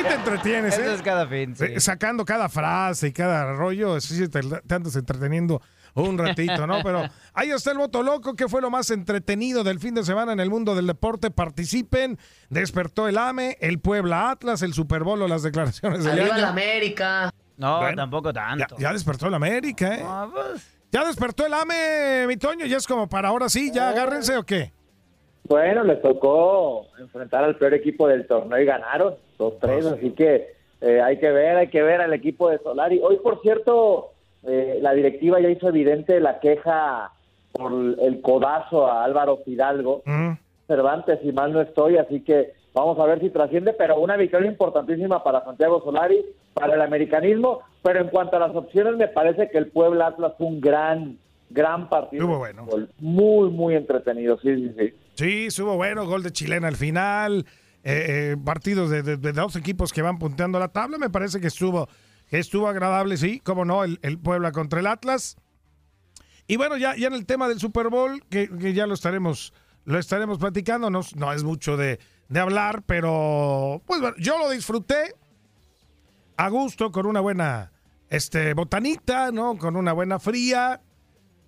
[0.00, 0.94] Y te entretienes, Eso ¿eh?
[0.94, 1.64] es cada fin, sí.
[1.66, 5.62] Eh, Sacando cada frase y cada rollo, eso sí te, te andas entreteniendo
[5.94, 6.78] un ratito, ¿no?
[6.82, 7.02] Pero
[7.34, 10.40] ahí está el voto loco, que fue lo más entretenido del fin de semana en
[10.40, 11.30] el mundo del deporte.
[11.30, 12.18] Participen,
[12.48, 16.24] despertó el AME, el Puebla Atlas, el Super Bowl o las declaraciones año.
[16.36, 17.32] la América.
[17.56, 18.76] No, Bueno, tampoco tanto.
[18.78, 20.04] Ya despertó el América, ¿eh?
[20.32, 20.78] Pues.
[20.90, 24.44] Ya despertó el AME, mi Toño, ya es como para ahora sí, ya agárrense o
[24.44, 24.72] qué.
[25.44, 30.54] Bueno, les tocó enfrentar al peor equipo del torneo y ganaron dos tres, así que
[30.80, 33.00] eh, hay que ver, hay que ver al equipo de Solari.
[33.02, 34.11] Hoy, por cierto,
[34.44, 37.12] eh, la directiva ya hizo evidente la queja
[37.52, 40.02] por el codazo a Álvaro Fidalgo.
[40.66, 44.50] Cervantes, si mal no estoy, así que vamos a ver si trasciende, pero una victoria
[44.50, 46.24] importantísima para Santiago Solari,
[46.54, 50.32] para el americanismo, pero en cuanto a las opciones, me parece que el Puebla Atlas
[50.38, 51.18] fue un gran,
[51.50, 52.22] gran partido.
[52.24, 52.66] Estuvo bueno.
[53.00, 54.94] Muy, muy entretenido, sí, sí, sí.
[55.14, 57.44] Sí, estuvo bueno, gol de chilena al final,
[57.84, 61.40] eh, eh, partidos de, de- de dos equipos que van punteando la tabla, me parece
[61.40, 61.88] que estuvo,
[62.38, 65.36] estuvo agradable, sí, como no, el, el Puebla contra el Atlas.
[66.46, 69.52] Y bueno, ya, ya en el tema del Super Bowl, que, que ya lo estaremos,
[69.84, 74.50] lo estaremos platicando, no, no es mucho de, de hablar, pero pues bueno, yo lo
[74.50, 75.14] disfruté
[76.36, 77.72] a gusto con una buena
[78.08, 79.56] este, botanita, ¿no?
[79.56, 80.80] Con una buena fría.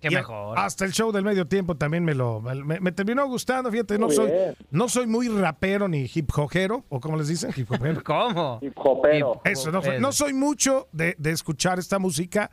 [0.09, 0.57] Qué Y mejor.
[0.59, 4.07] Hasta el show del medio tiempo también me lo me, me terminó gustando, fíjate, no
[4.07, 4.55] Muy soy, bien.
[4.71, 8.01] no soy muy rapero ni hip hopero, o como les dicen, hip hopero.
[8.05, 8.59] ¿Cómo?
[8.61, 9.41] Hip hopero.
[9.43, 12.51] Eso, no soy, no soy mucho de, de escuchar esta música,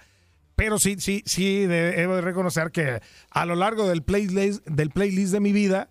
[0.57, 3.01] pero sí, sí, sí, de- debo de reconocer que
[3.31, 5.91] a lo largo del playlist, del playlist de mi vida,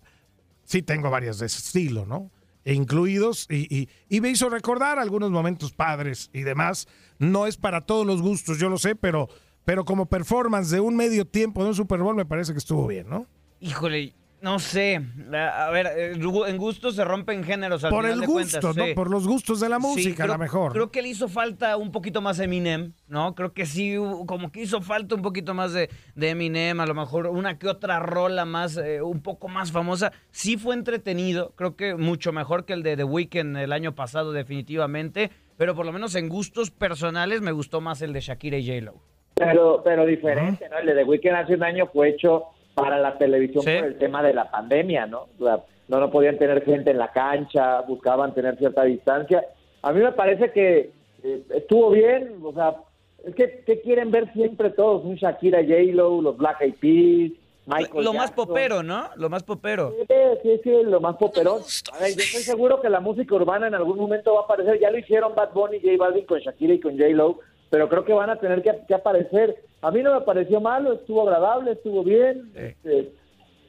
[0.64, 2.30] sí tengo varias de ese estilo, ¿no?
[2.64, 6.86] E incluidos, y, y, y me hizo recordar algunos momentos padres y demás.
[7.18, 9.28] No es para todos los gustos, yo lo sé, pero,
[9.64, 12.86] pero como performance de un medio tiempo de un Super Bowl me parece que estuvo
[12.86, 13.26] bien, ¿no?
[13.60, 15.00] Híjole, no sé.
[15.36, 16.12] A ver, eh,
[16.48, 18.86] en gustos se rompen géneros al Por final el de gusto, cuentas, ¿no?
[18.86, 18.94] sí.
[18.94, 20.72] Por los gustos de la Sí, música, a lo mejor.
[20.72, 23.36] Creo que le hizo falta un poquito más Eminem, ¿no?
[23.36, 23.94] Creo que sí,
[24.26, 27.68] como que hizo falta un poquito más de, de Eminem, a lo mejor una que
[27.68, 30.10] otra rola más, eh, un poco más famosa.
[30.32, 34.32] Sí fue entretenido, creo que mucho mejor que el de The Weeknd el año pasado,
[34.32, 35.30] definitivamente.
[35.56, 39.11] Pero por lo menos en gustos personales me gustó más el de Shakira y J-Lo.
[39.34, 40.78] Pero, pero diferente, ¿no?
[40.78, 44.22] El de The Weeknd hace un año fue hecho para la televisión por el tema
[44.22, 45.28] de la pandemia, ¿no?
[45.38, 49.44] O sea, no, no podían tener gente en la cancha, buscaban tener cierta distancia.
[49.82, 50.90] A mí me parece que
[51.22, 52.76] eh, estuvo bien, o sea,
[53.24, 55.04] es que ¿qué quieren ver siempre todos?
[55.04, 57.32] Un Shakira, J-Lo, los Black Eyed Peas,
[57.66, 59.08] Michael Lo más popero, ¿no?
[59.16, 59.94] Lo más popero.
[60.08, 61.14] Sí, sí, sí, lo más.
[61.14, 64.80] A ver, yo estoy seguro que la música urbana en algún momento va a aparecer.
[64.80, 67.38] Ya lo hicieron Bad Bunny, J Balvin con Shakira y con J-Lo,
[67.72, 69.64] pero creo que van a tener que, que aparecer.
[69.80, 72.52] A mí no me pareció malo, estuvo agradable, estuvo bien.
[72.54, 73.14] Este,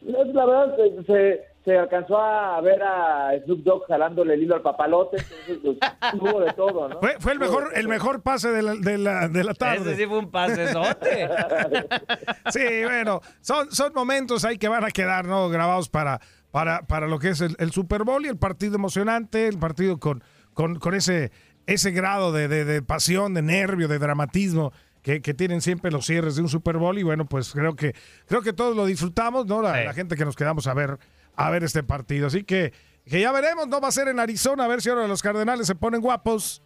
[0.01, 4.61] la verdad, se, se, se alcanzó a ver a Snoop Dogg jalándole el hilo al
[4.61, 5.77] papalote, entonces pues,
[6.21, 6.99] hubo de todo, ¿no?
[6.99, 9.91] Fue, fue el mejor, el mejor pase de la, de la, de la tarde.
[9.91, 11.29] Ese sí fue un pasesote.
[12.51, 15.47] Sí, bueno, son, son momentos ahí que van a quedar ¿no?
[15.47, 16.19] grabados para,
[16.51, 19.97] para, para lo que es el, el Super Bowl y el partido emocionante, el partido
[19.97, 20.21] con,
[20.53, 21.31] con, con ese,
[21.67, 26.05] ese grado de, de- de pasión, de nervio, de dramatismo que, que tienen siempre los
[26.05, 26.97] cierres de un Super Bowl.
[26.97, 27.93] Y bueno, pues creo que,
[28.25, 29.61] creo que todos lo disfrutamos, ¿no?
[29.61, 30.97] La, la gente que nos quedamos a ver,
[31.35, 32.27] a ver este partido.
[32.27, 32.73] Así que,
[33.05, 33.81] que ya veremos, ¿no?
[33.81, 36.61] Va a ser en Arizona, a ver si ahora los Cardenales se ponen guapos.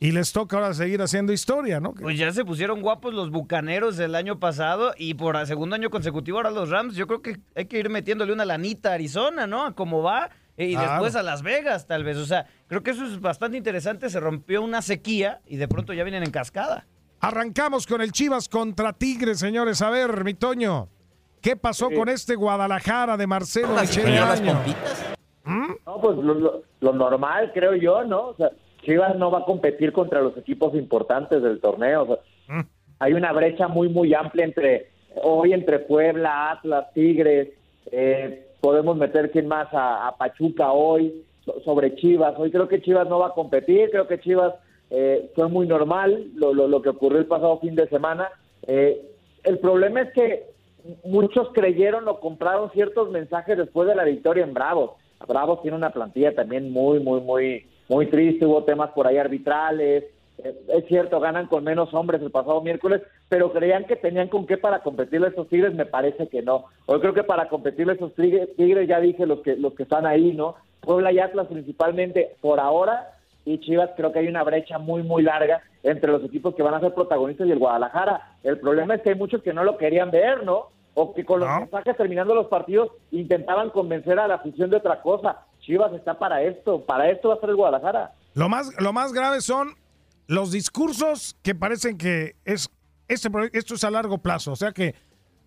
[0.00, 1.92] Y les toca ahora seguir haciendo historia, ¿no?
[1.92, 5.90] Pues ya se pusieron guapos los bucaneros el año pasado y por el segundo año
[5.90, 6.94] consecutivo ahora los Rams.
[6.94, 9.66] Yo creo que hay que ir metiéndole una lanita a Arizona, ¿no?
[9.66, 10.30] A cómo va.
[10.58, 10.90] Eh, Y Claro.
[10.92, 12.18] después a Las Vegas, tal vez.
[12.18, 14.10] O sea, creo que eso es bastante interesante.
[14.10, 16.84] Se rompió una sequía y de pronto ya vienen en cascada.
[17.20, 19.80] Arrancamos con el Chivas contra Tigres, señores.
[19.82, 20.88] A ver, mi Toño,
[21.40, 24.58] ¿qué pasó con este Guadalajara de Marcelo Michele Año?
[25.44, 28.28] No, pues lo, lo- lo normal, creo yo, ¿no?
[28.28, 28.50] O sea,
[28.82, 32.02] Chivas no va a competir contra los equipos importantes del torneo.
[32.02, 32.64] o sea,
[33.00, 34.90] Hay una brecha muy, muy amplia entre
[35.22, 37.48] hoy entre Puebla, Atlas, Tigres.
[37.90, 42.34] eh, podemos meter quién más a, Pachuca hoy so- sobre Chivas.
[42.38, 43.90] Hoy creo que Chivas no va a competir.
[43.90, 44.54] Creo que Chivas
[44.90, 48.28] eh, fue muy normal lo, lo, lo que ocurrió el pasado fin de semana.
[48.66, 49.00] Eh,
[49.44, 50.46] el problema es que
[51.04, 54.92] muchos creyeron o compraron ciertos mensajes después de la victoria en Bravos.
[55.26, 58.46] Bravos tiene una plantilla también muy, muy, muy, muy triste.
[58.46, 60.04] Hubo temas por ahí arbitrales.
[60.44, 64.46] Eh, es cierto, ganan con menos hombres el pasado miércoles, pero creían que tenían con
[64.46, 65.74] qué para competirle a esos Tigres.
[65.74, 66.66] Me parece que no.
[66.86, 69.82] Hoy creo que para competirle a esos Tigres, Tigres ya dije los que, los que
[69.84, 70.56] están ahí, ¿no?
[70.80, 73.14] Puebla y Atlas principalmente por ahora
[73.44, 76.74] y Chivas creo que hay una brecha muy muy larga entre los equipos que van
[76.74, 78.36] a ser protagonistas y el Guadalajara.
[78.42, 80.68] El problema es que hay muchos que no lo querían ver, ¿no?
[80.94, 85.00] O que con los mensajes terminando los partidos intentaban convencer a la afición de otra
[85.00, 85.38] cosa.
[85.60, 88.12] Chivas está para esto, para esto va a ser el Guadalajara.
[88.34, 89.74] Lo más, lo más grave son
[90.28, 92.70] los discursos que parecen que es
[93.08, 94.52] este, esto es a largo plazo.
[94.52, 94.94] O sea que,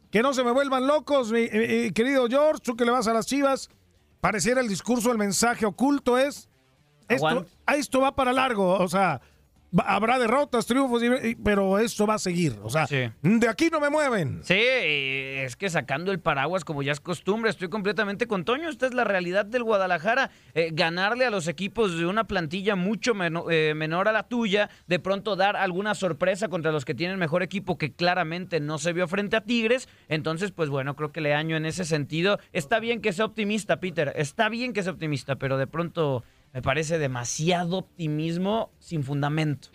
[0.10, 3.08] que no se me vuelvan locos, mi, mi- mi querido George, tú que le vas
[3.08, 3.70] a las chivas.
[4.20, 6.50] Pareciera el discurso, el mensaje oculto es
[7.08, 7.50] esto, Aguanta.
[7.76, 8.74] esto va para largo.
[8.80, 9.22] O sea,
[9.86, 11.02] habrá derrotas, triunfos,
[11.44, 12.56] pero esto va a seguir.
[12.64, 12.88] O sea,
[13.22, 14.42] de aquí no me mueven.
[14.44, 18.70] Sí, es que sacando el paraguas como ya es costumbre, estoy completamente con Toño.
[18.70, 20.32] Esta es la realidad del Guadalajara.
[20.54, 23.14] Eh, ganarle a los equipos de una plantilla mucho
[23.50, 27.44] eh, menor a la tuya, de pronto dar alguna sorpresa contra los que tienen mejor
[27.44, 29.88] equipo que claramente no se vio frente a Tigres.
[30.08, 32.40] Entonces, pues bueno, creo que le año en ese sentido.
[32.52, 34.14] Está bien que sea optimista, Peter.
[34.16, 36.24] Está bien que sea optimista, pero de pronto
[36.54, 39.70] me parece demasiado optimismo sin fundamento.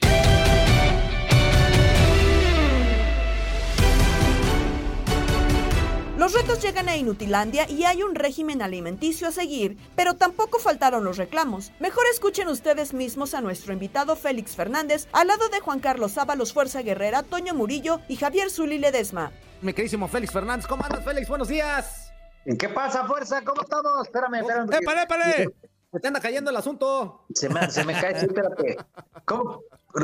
[6.18, 11.04] Los retos llegan a Inutilandia y hay un régimen alimenticio a seguir, pero tampoco faltaron
[11.04, 11.72] los reclamos.
[11.78, 16.52] Mejor escuchen ustedes mismos a nuestro invitado Félix Fernández, al lado de Juan Carlos Ábalos
[16.54, 19.30] Fuerza Guerrera, Toño Murillo y Javier Zuli Ledesma.
[19.60, 21.28] Mi queridísimo Félix Fernández, ¿cómo andas, Félix?
[21.28, 22.12] Buenos días.
[22.58, 23.42] ¿Qué pasa, fuerza?
[23.44, 24.06] ¿Cómo estamos?
[24.06, 24.72] Espérame, espérame.
[24.72, 25.48] ¡Épale, épale!
[25.96, 27.24] Se te anda cayendo el asunto.
[27.34, 28.76] Se me, se me cae, sí, espérate.
[29.24, 29.62] ¿Cómo?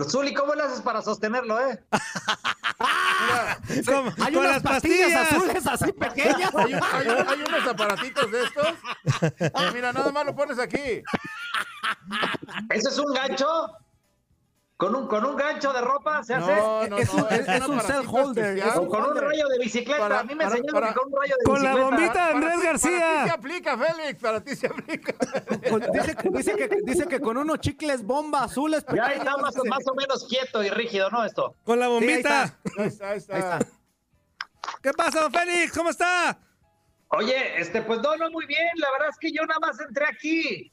[0.09, 1.85] Zuli, ¿cómo le haces para sostenerlo, eh?
[4.25, 6.55] Hay unas pastillas, azules así pequeñas.
[6.55, 8.69] Hay, hay un- hay unos aparatitos de estos.
[9.39, 11.03] que mira, nada más lo pones aquí.
[12.71, 13.47] ¿Eso es un gancho?
[14.77, 16.57] ¿Con un, con un gancho de ropa se hace?
[16.57, 19.17] no, no, es un- es es un un cell holder, es un O con un
[19.17, 20.01] rayo de bicicleta.
[20.01, 21.97] Para- a mí me para- enseñaron para- que con un rayo de Con la bicicleta.
[21.97, 22.91] bombita de Andrés García.
[22.91, 24.21] para Para ti se aplica, Félix.
[24.23, 25.15] Para ti se aplica.
[25.93, 28.85] Dice, que- dice, que, dice que con unos chicles bomba azules.
[28.93, 31.25] Ya está más, o menos quieto y rígido, ¿no?
[31.25, 31.55] Esto.
[31.65, 32.43] Con la Sí, ahí bombita.
[32.45, 32.59] está.
[32.83, 33.35] Ahí está, ahí está.
[33.35, 33.59] Ahí está.
[34.83, 35.73] ¿Qué pasa, Félix?
[35.77, 36.39] ¿Cómo está?
[37.09, 38.67] Oye, este, pues no, no, muy bien.
[38.77, 40.73] La verdad es que yo nada más entré aquí.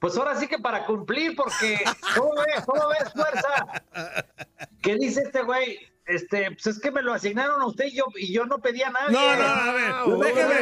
[0.00, 1.78] Pues ahora sí que para cumplir, porque
[2.16, 2.64] ¿cómo ves?
[2.64, 3.84] ¿Cómo ves, fuerza?
[4.82, 5.78] ¿Qué dice este güey?
[6.10, 8.88] Este, pues es que me lo asignaron a usted y yo, y yo no pedía
[8.88, 9.12] a nadie.
[9.12, 10.54] No, no, a ver, Yo déjeme,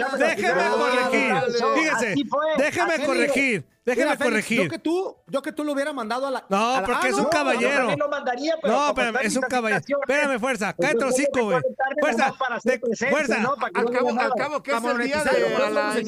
[0.00, 1.34] no, déjeme corregir.
[1.74, 2.14] Fíjese,
[2.58, 4.62] déjeme así corregir, déjeme Mira, Félix, corregir.
[4.62, 6.44] Yo que tú, yo que tú lo hubiera mandado a la.
[6.48, 7.70] No, a la- porque Ah, es un no, caballero.
[7.70, 9.98] Yo también lo mandaría, pero No, están es un caballero.
[10.08, 11.58] Espérame, fuerza, pues cállate yo hocico, güey.
[12.00, 13.38] Fuerza, para hacer de- presencia, fuerza.
[13.42, 13.54] ¿no?
[13.56, 14.30] Para que Al no cabo, al nada.
[14.36, 15.98] cabo que es Para el día de la.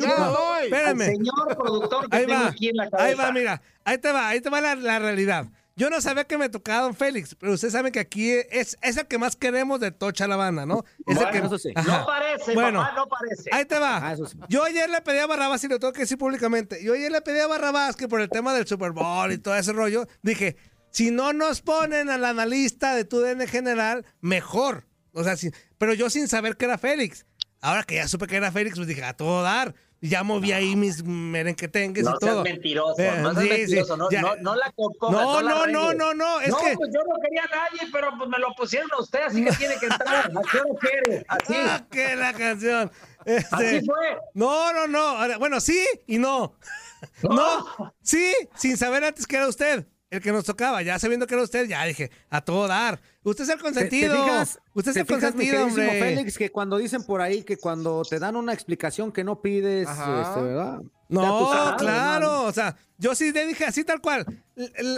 [0.63, 1.05] Espérame.
[1.07, 3.07] Señor productor que Ahí tengo va, aquí en la cabeza.
[3.09, 3.63] ahí va, mira.
[3.85, 5.47] Ahí te va, ahí te va la, la realidad.
[5.77, 8.97] Yo no sabía que me tocaba Don Félix, pero ustedes saben que aquí es, es
[8.97, 10.85] el que más queremos de Tocha la banda, ¿no?
[11.05, 11.73] Es el que, eso sí.
[11.75, 11.99] Ajá.
[11.99, 13.51] No parece, Bueno, papá, no parece.
[13.51, 14.09] Ahí te va.
[14.09, 14.39] Ah, eso sí.
[14.49, 17.23] Yo ayer le pedí a Barrabás, y lo tengo que decir públicamente, yo ayer le
[17.23, 20.57] pedí a Barrabás que por el tema del Super Bowl y todo ese rollo, dije,
[20.91, 24.87] si no nos ponen al analista de tu DN general, mejor.
[25.13, 27.27] O sea, sí, pero yo sin saber que era Félix.
[27.61, 29.75] Ahora que ya supe que era Félix, pues dije, a todo dar.
[30.07, 32.43] Ya moví ahí mis merenquetengues No y todo.
[32.43, 34.21] mentiroso, Eh, no seas sí, mentiroso, no, ya.
[34.21, 37.43] no, no la compongas, No, no, no, no, no, es que- pues yo no quería
[37.45, 40.27] a nadie, pero pues me lo pusieron a usted, así que tiene que entrar.
[40.31, 41.25] ¿A qué quiere?
[41.29, 41.55] Así.
[41.57, 42.93] Ah, que la canción.
[43.25, 44.19] Este, Así fue.
[44.35, 45.39] No, no, no.
[45.39, 46.55] Bueno, sí y no.
[47.23, 50.83] No, sí, sin saber antes que era usted el que nos tocaba.
[50.83, 53.01] Ya sabiendo que era usted, ya dije, a todo dar.
[53.23, 54.15] Usted es el ¿Te- consentido.
[54.15, 56.01] ¿Te, fijas, usted es te el fijas, consentido, hombre.
[56.01, 59.89] Félix, que cuando dicen por ahí que cuando te dan una explicación que no pides,
[59.89, 60.81] este, ¿verdad?
[61.09, 62.27] No, sabes, claro.
[62.27, 62.43] ¿no?
[62.45, 64.27] O sea, yo sí le dije así tal cual.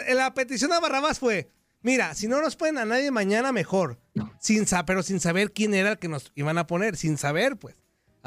[0.08, 1.50] La petición a Barrabás fue:
[1.82, 3.98] mira, si no nos ponen a nadie mañana, mejor.
[4.40, 7.76] Sin pero sin saber quién era el que nos iban a poner, sin saber, pues.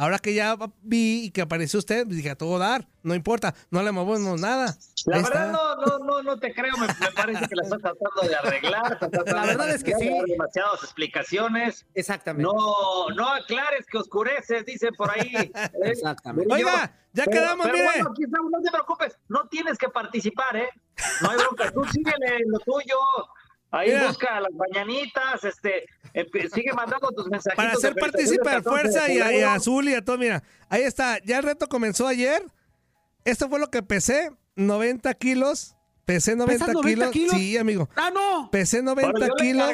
[0.01, 3.53] Ahora que ya vi y que apareció usted, pues dije a todo dar, no importa,
[3.69, 4.77] no le movemos nada.
[5.05, 5.51] La Ahí verdad está.
[5.51, 8.97] no, no, no, no te creo, me, me parece que la estás tratando de arreglar.
[8.97, 10.09] tratando La de verdad es que sí.
[10.25, 11.85] demasiadas explicaciones.
[11.93, 12.43] Exactamente.
[12.49, 15.33] No, no aclares que oscureces, dicen por ahí.
[15.53, 15.69] ¿eh?
[15.83, 16.53] Exactamente.
[16.53, 17.85] Oiga, ya Pero- quedamos, pero mire.
[17.93, 20.69] bueno, aquí estamos, no te preocupes, no tienes que participar, ¿eh?
[21.21, 22.95] No hay bronca, tú síguele en lo tuyo.
[23.71, 24.07] Ahí Mira.
[24.07, 25.85] busca las mañanitas, este,
[26.53, 27.55] sigue mandando tus mensajes.
[27.55, 30.81] Para ser partícipe de fuerza y a, y a Azul y a todo, mira, ahí
[30.81, 32.43] está, ya el reto comenzó ayer.
[33.25, 35.75] Esto fue lo que pesé, 90 kilos.
[36.05, 37.35] Pesé 90, ¿Pesas 90 kilos?
[37.35, 37.87] Sí, amigo.
[37.95, 38.49] ¡Ah, no!
[38.51, 39.71] Pesé 90 Bueno, yo kilos.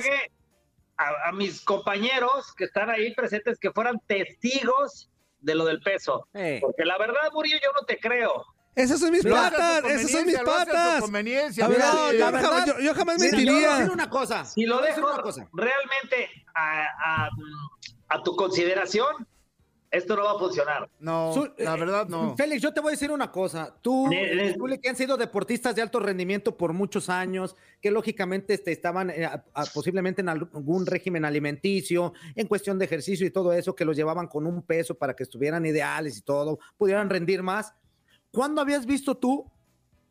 [0.98, 6.28] a, a mis compañeros que están ahí presentes que fueran testigos de lo del peso.
[6.34, 6.58] Eh.
[6.60, 8.44] Porque la verdad, Murillo, yo no te creo.
[8.76, 11.02] Esas son mis Lo patas, esas son mis patas.
[11.02, 12.18] conveniencia, mira, no, sí.
[12.18, 13.76] yo, jamás, verdad- yo- yo jamás Sí, Te voy a mentiría.
[13.78, 14.46] decir una cosa.
[14.46, 15.48] Si lo dejo una cosa.
[15.54, 16.84] realmente a,
[17.26, 17.30] a-
[18.10, 19.26] a tu consideración,
[19.92, 20.90] esto no va a funcionar.
[21.00, 22.36] No, Su- la eh, verdad no.
[22.36, 23.74] Félix, yo te voy a decir una cosa.
[23.82, 28.56] Tú, ne- Zuli, que han sido deportistas de alto rendimiento por muchos años, que lógicamente
[28.56, 33.32] este, estaban eh, a- a- posiblemente en algún régimen alimenticio, en cuestión de ejercicio y
[33.32, 37.10] todo eso, que los llevaban con un peso para que estuvieran ideales y todo, pudieran
[37.10, 37.74] rendir más.
[38.36, 39.50] ¿Cuándo habías visto tú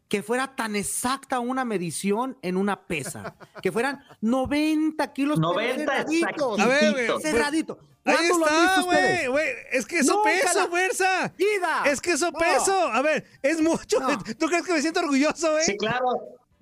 [0.08, 3.36] que fuera tan exacta una medición en una pesa?
[3.62, 5.36] Que fueran 90 kilos.
[5.38, 6.60] pero 90 cerraditos.
[6.60, 7.78] A ver, güey, Cerradito.
[8.06, 9.48] Ahí ¿Cuándo lo han está, güey, güey.
[9.72, 11.32] Es que eso pesa, la fuerza.
[11.38, 11.84] vida.
[11.86, 12.38] Es que eso No.
[12.38, 12.76] peso.
[12.88, 13.96] A ver, es mucho.
[14.38, 15.64] ¿Tú crees que me siento orgulloso, güey?
[15.64, 16.04] Sí, claro.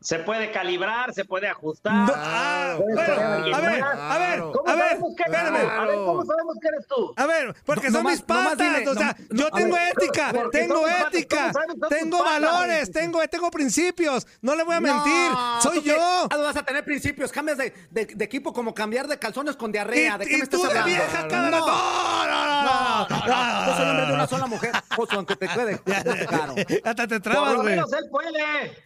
[0.02, 1.92] Se puede calibrar, se puede ajustar.
[1.92, 5.54] No, ah, bueno, a ver, a ver, ¿Cómo a ver, sabemos que eres tú?
[5.54, 5.70] espérame.
[5.70, 7.14] A ver, ¿cómo sabemos que eres tú?
[7.16, 8.58] A ver, porque No, son nomás- mis patas.
[8.58, 11.52] dile, o sea, no- yo tengo ver, ética, tengo patas, ética,
[11.88, 12.40] tengo patas.
[12.40, 14.26] valores, tengo, tengo principios.
[14.40, 15.30] No le voy a mentir.
[15.30, 15.94] No, Soy yo.
[16.30, 17.30] Ah, vas a tener principios.
[17.30, 20.16] Cambias de, de- de equipo como cambiar de calzones con diarrea.
[20.16, 20.86] Y- ¿De qué y me estás hablando?
[20.86, 21.26] vieja.
[21.28, 23.66] No, no, no, no, no, no.
[23.66, 24.72] Yo soy hombre de una sola mujer.
[24.96, 25.78] Oso, aunque te quede
[26.26, 26.54] claro.
[26.84, 27.74] Hasta te Por trabas, lo güey.
[27.76, 28.82] menos él puede.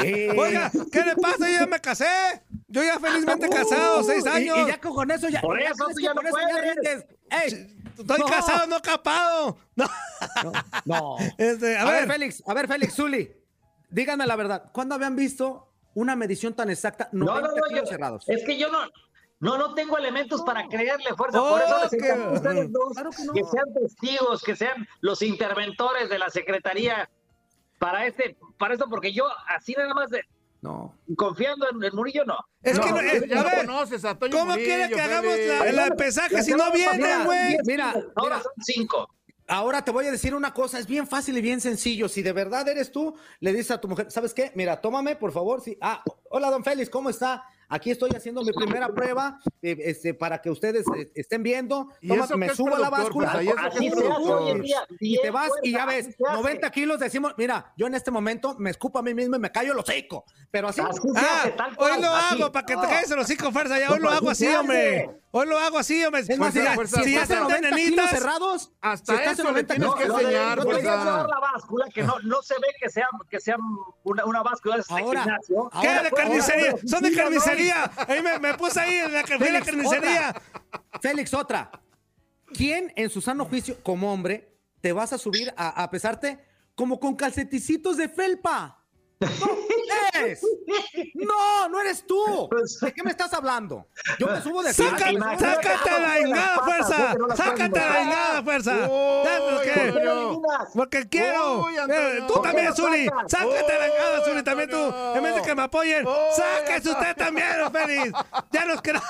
[0.00, 0.28] Sí.
[0.46, 1.48] Oiga, ¿qué le pasa?
[1.50, 2.06] Yo ya me casé.
[2.68, 4.58] Yo ya felizmente casado, seis Uh, y- años.
[4.58, 5.40] Y, ya con eso ya.
[5.40, 7.06] Por ya eso que ya no con eso puedes.
[7.30, 8.26] Ey, Estoy no.
[8.26, 9.58] casado, no capado.
[9.74, 9.86] No.
[10.84, 11.16] No.
[11.38, 13.32] Este, a, A, ver, ver, Félix, a ver, Félix, Zuli.
[13.88, 14.70] Díganme la verdad.
[14.72, 17.08] ¿Cuándo habían visto una medición tan exacta?
[17.12, 17.76] No, 90 no, no.
[17.76, 18.24] yo- cerrados.
[18.28, 18.78] es que yo no.
[19.38, 21.40] No, no tengo elementos para creerle fuerza.
[21.42, 23.32] Oh, Por eso les que- a ustedes dos Claro que no.
[23.34, 27.08] que sean testigos, que sean los interventores de la Secretaría
[27.78, 30.22] para este, para esto, porque yo así nada más de,
[30.66, 30.94] No.
[31.16, 32.36] confiando en el Murillo, no.
[32.62, 35.84] es que No, no, eh, a conoces a Toño ¿cómo Murillo, quiere que hagamos la,
[35.84, 37.58] el pesaje si no pasada, güey?
[37.64, 39.08] Mira, ahora son cinco.
[39.48, 42.08] Ahora te voy a decir una cosa, es bien fácil y bien sencillo.
[42.08, 44.50] Si de verdad eres tú, le dices a tu mujer, ¿sabes qué?
[44.56, 45.60] Mira, tómame, por favor.
[45.60, 45.78] Sí.
[45.80, 47.44] Ah, hola, don Félix, ¿cómo está?
[47.68, 51.88] Aquí estoy haciendo mi primera prueba eh, este, para que ustedes eh, estén viendo.
[52.00, 53.32] ¿Y Toma, eso qué me subo a la báscula.
[53.32, 54.86] Pues Así se hace hoy en día.
[55.00, 56.36] y te vas y ya ves, así se hace.
[56.42, 59.50] 90 kilos decimos, mira, yo en este momento me escupo a mí mismo y me
[59.50, 60.24] callo el hocico.
[60.50, 62.34] Pero así, Ah, tal cual, hoy lo así.
[62.42, 63.78] hago para que te caigas el hocico, fuerza.
[63.78, 65.10] Ya hoy lo así hago así, hombre.
[65.32, 66.22] Hoy lo hago así, hombre.
[66.26, 67.22] es más, si mira, fuerza, si fuerza.
[67.22, 69.94] estás en 90 kilos nenitas, Hasta cerrados, si estás en eso le 90 tienes kilos
[70.18, 73.56] que enseñar, pues, ya la báscula, que no, no se ve que sea, que sea
[74.06, 75.70] una, una báscula de Ahora, gimnasio.
[75.80, 76.70] ¿Qué ahora, de carnicería?
[76.70, 77.90] ahora, Son de carnicería.
[78.08, 80.28] Ahí me, me puse ahí en la, fui a la Félix, carnicería.
[80.30, 81.00] otra.
[81.00, 81.70] Félix, otra.
[82.54, 86.38] ¿Quién en su sano juicio, como hombre, te vas a subir a, a pesarte
[86.74, 88.84] como con calceticitos de felpa?
[89.20, 89.28] No
[90.20, 90.40] eres.
[91.14, 92.48] No, no eres tú.
[92.80, 93.86] ¿De qué me estás hablando?
[94.18, 97.14] Yo me subo de Saca- me sácate la engada, fuerza.
[97.36, 98.88] Sácate la engada, fuerza.
[100.74, 101.68] Porque quiero.
[101.70, 103.08] Eh, Tú ¿Por qué también, Zuli.
[103.28, 104.42] Sácate la engada, Zuli.
[104.42, 104.94] También tú.
[105.14, 106.06] En vez de que me apoyen,
[106.36, 108.12] sáquese usted también, Félix.
[108.52, 109.00] Ya nos quedó.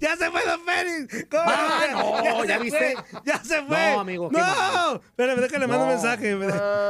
[0.00, 1.26] Ya se fue, don Félix.
[1.30, 1.42] ¿Cómo?
[1.46, 2.96] Ah, no, ¿ya viste?
[3.24, 3.92] Ya se fue.
[3.92, 4.38] No, amigo, No.
[4.38, 5.00] mal.
[5.04, 6.38] Espérame, déjale, mando un mensaje.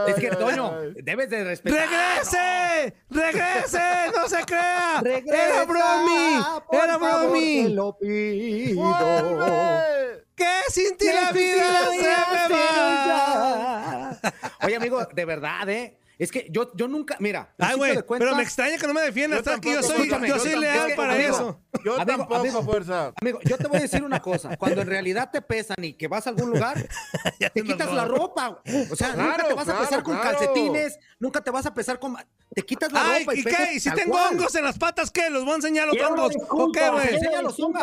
[0.09, 0.73] Es que, Toño,
[1.03, 1.89] debes de respetar.
[2.15, 2.95] ¡Regrese!
[3.11, 4.13] ¡Regrese!
[4.15, 5.01] ¡No se crea!
[5.03, 6.45] Regresa, ¡Era bromi!
[6.73, 7.69] ¡Era bromi!
[7.69, 8.83] lo pido.
[8.83, 10.25] ¡Vuelve!
[10.35, 14.19] ¿Qué sin ti la Que vida se la me va.
[14.67, 15.99] Oye, amigo, de verdad, ¿eh?
[16.25, 19.45] Es que yo, yo nunca, mira, Ay, güey, pero me extraña que no me defiendas.
[19.45, 21.61] Yo que yo soy, yo yo soy leal es que, para amigo, eso.
[21.85, 22.63] Yo Amigo, tampoco, amigo.
[22.63, 23.13] fuerza.
[23.21, 24.57] Amigo, yo te voy a decir una cosa.
[24.57, 26.77] Cuando en realidad te pesan y que vas a algún lugar,
[27.53, 28.59] te quitas la ropa.
[28.65, 28.91] güey.
[28.91, 30.39] O sea, nunca te vas a pesar claro, con claro.
[30.39, 32.17] calcetines, nunca te vas a pesar con...
[32.55, 33.73] Te quitas la Ay, ropa y, ¿y qué?
[33.75, 34.33] ¿Y si tengo cual.
[34.35, 35.29] hongos en las patas, qué?
[35.29, 36.35] ¿Los voy a enseñar los hongos?
[36.49, 37.15] ¿O qué, güey?
[37.17, 37.83] Enseña los hongos.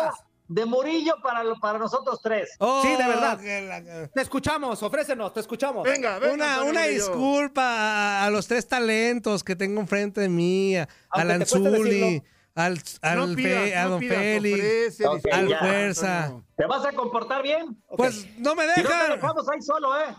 [0.54, 2.50] De Murillo para, lo- para nosotros tres.
[2.58, 3.38] Oh, Sí, de verdad.
[3.40, 5.82] que la- Te escuchamos, ofrécenos, te escuchamos.
[5.84, 6.34] Venga, venga.
[6.34, 10.82] Una, Antonio una disculpa a, a los tres talentos que tengo enfrente de mí, a,
[11.10, 11.30] Aunque al
[12.54, 16.24] al, al No Fe- pidas, a no Don Félix, ofrece, Ok, disculpa, al ya, Fuerza.
[16.24, 16.44] Antonio.
[16.54, 17.82] ¿Te vas a comportar bien?
[17.96, 19.10] Pues no me Si no te dejan.
[19.12, 20.14] dejamos ahí solo, ¿eh?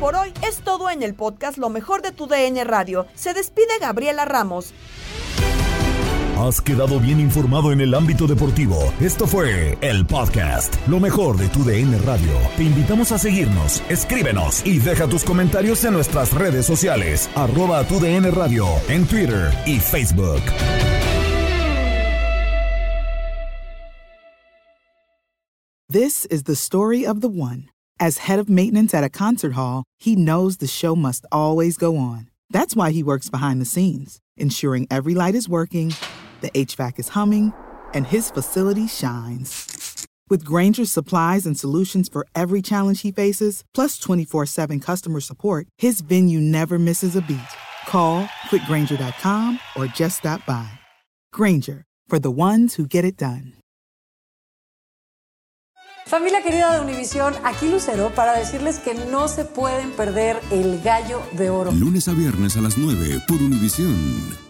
[0.00, 3.06] Por hoy es todo en el podcast Lo mejor de tu DN Radio.
[3.14, 4.74] Se despide Gabriela Ramos.
[6.36, 8.92] Has quedado bien informado en el ámbito deportivo.
[9.00, 12.30] Esto fue el podcast, lo mejor de tu DN Radio.
[12.58, 17.98] Te invitamos a seguirnos, escríbenos y deja tus comentarios en nuestras redes sociales, arroba tu
[17.98, 20.42] DN Radio, en Twitter y Facebook.
[25.88, 27.70] This is the story of the one.
[27.98, 31.96] As head of maintenance at a concert hall, he knows the show must always go
[31.96, 32.28] on.
[32.50, 35.94] That's why he works behind the scenes, ensuring every light is working,
[36.46, 37.52] the HVAC is humming,
[37.92, 40.06] and his facility shines.
[40.28, 45.66] With Granger's supplies and solutions for every challenge he faces, plus 24 7 customer support,
[45.78, 47.52] his venue never misses a beat.
[47.86, 50.68] Call quickgranger.com or just stop by.
[51.32, 53.52] Granger, for the ones who get it done.
[56.06, 61.20] Familia querida de Univisión, aquí Lucero para decirles que no se pueden perder el gallo
[61.32, 61.72] de oro.
[61.72, 64.45] Lunes a viernes a las 9 por Univisión.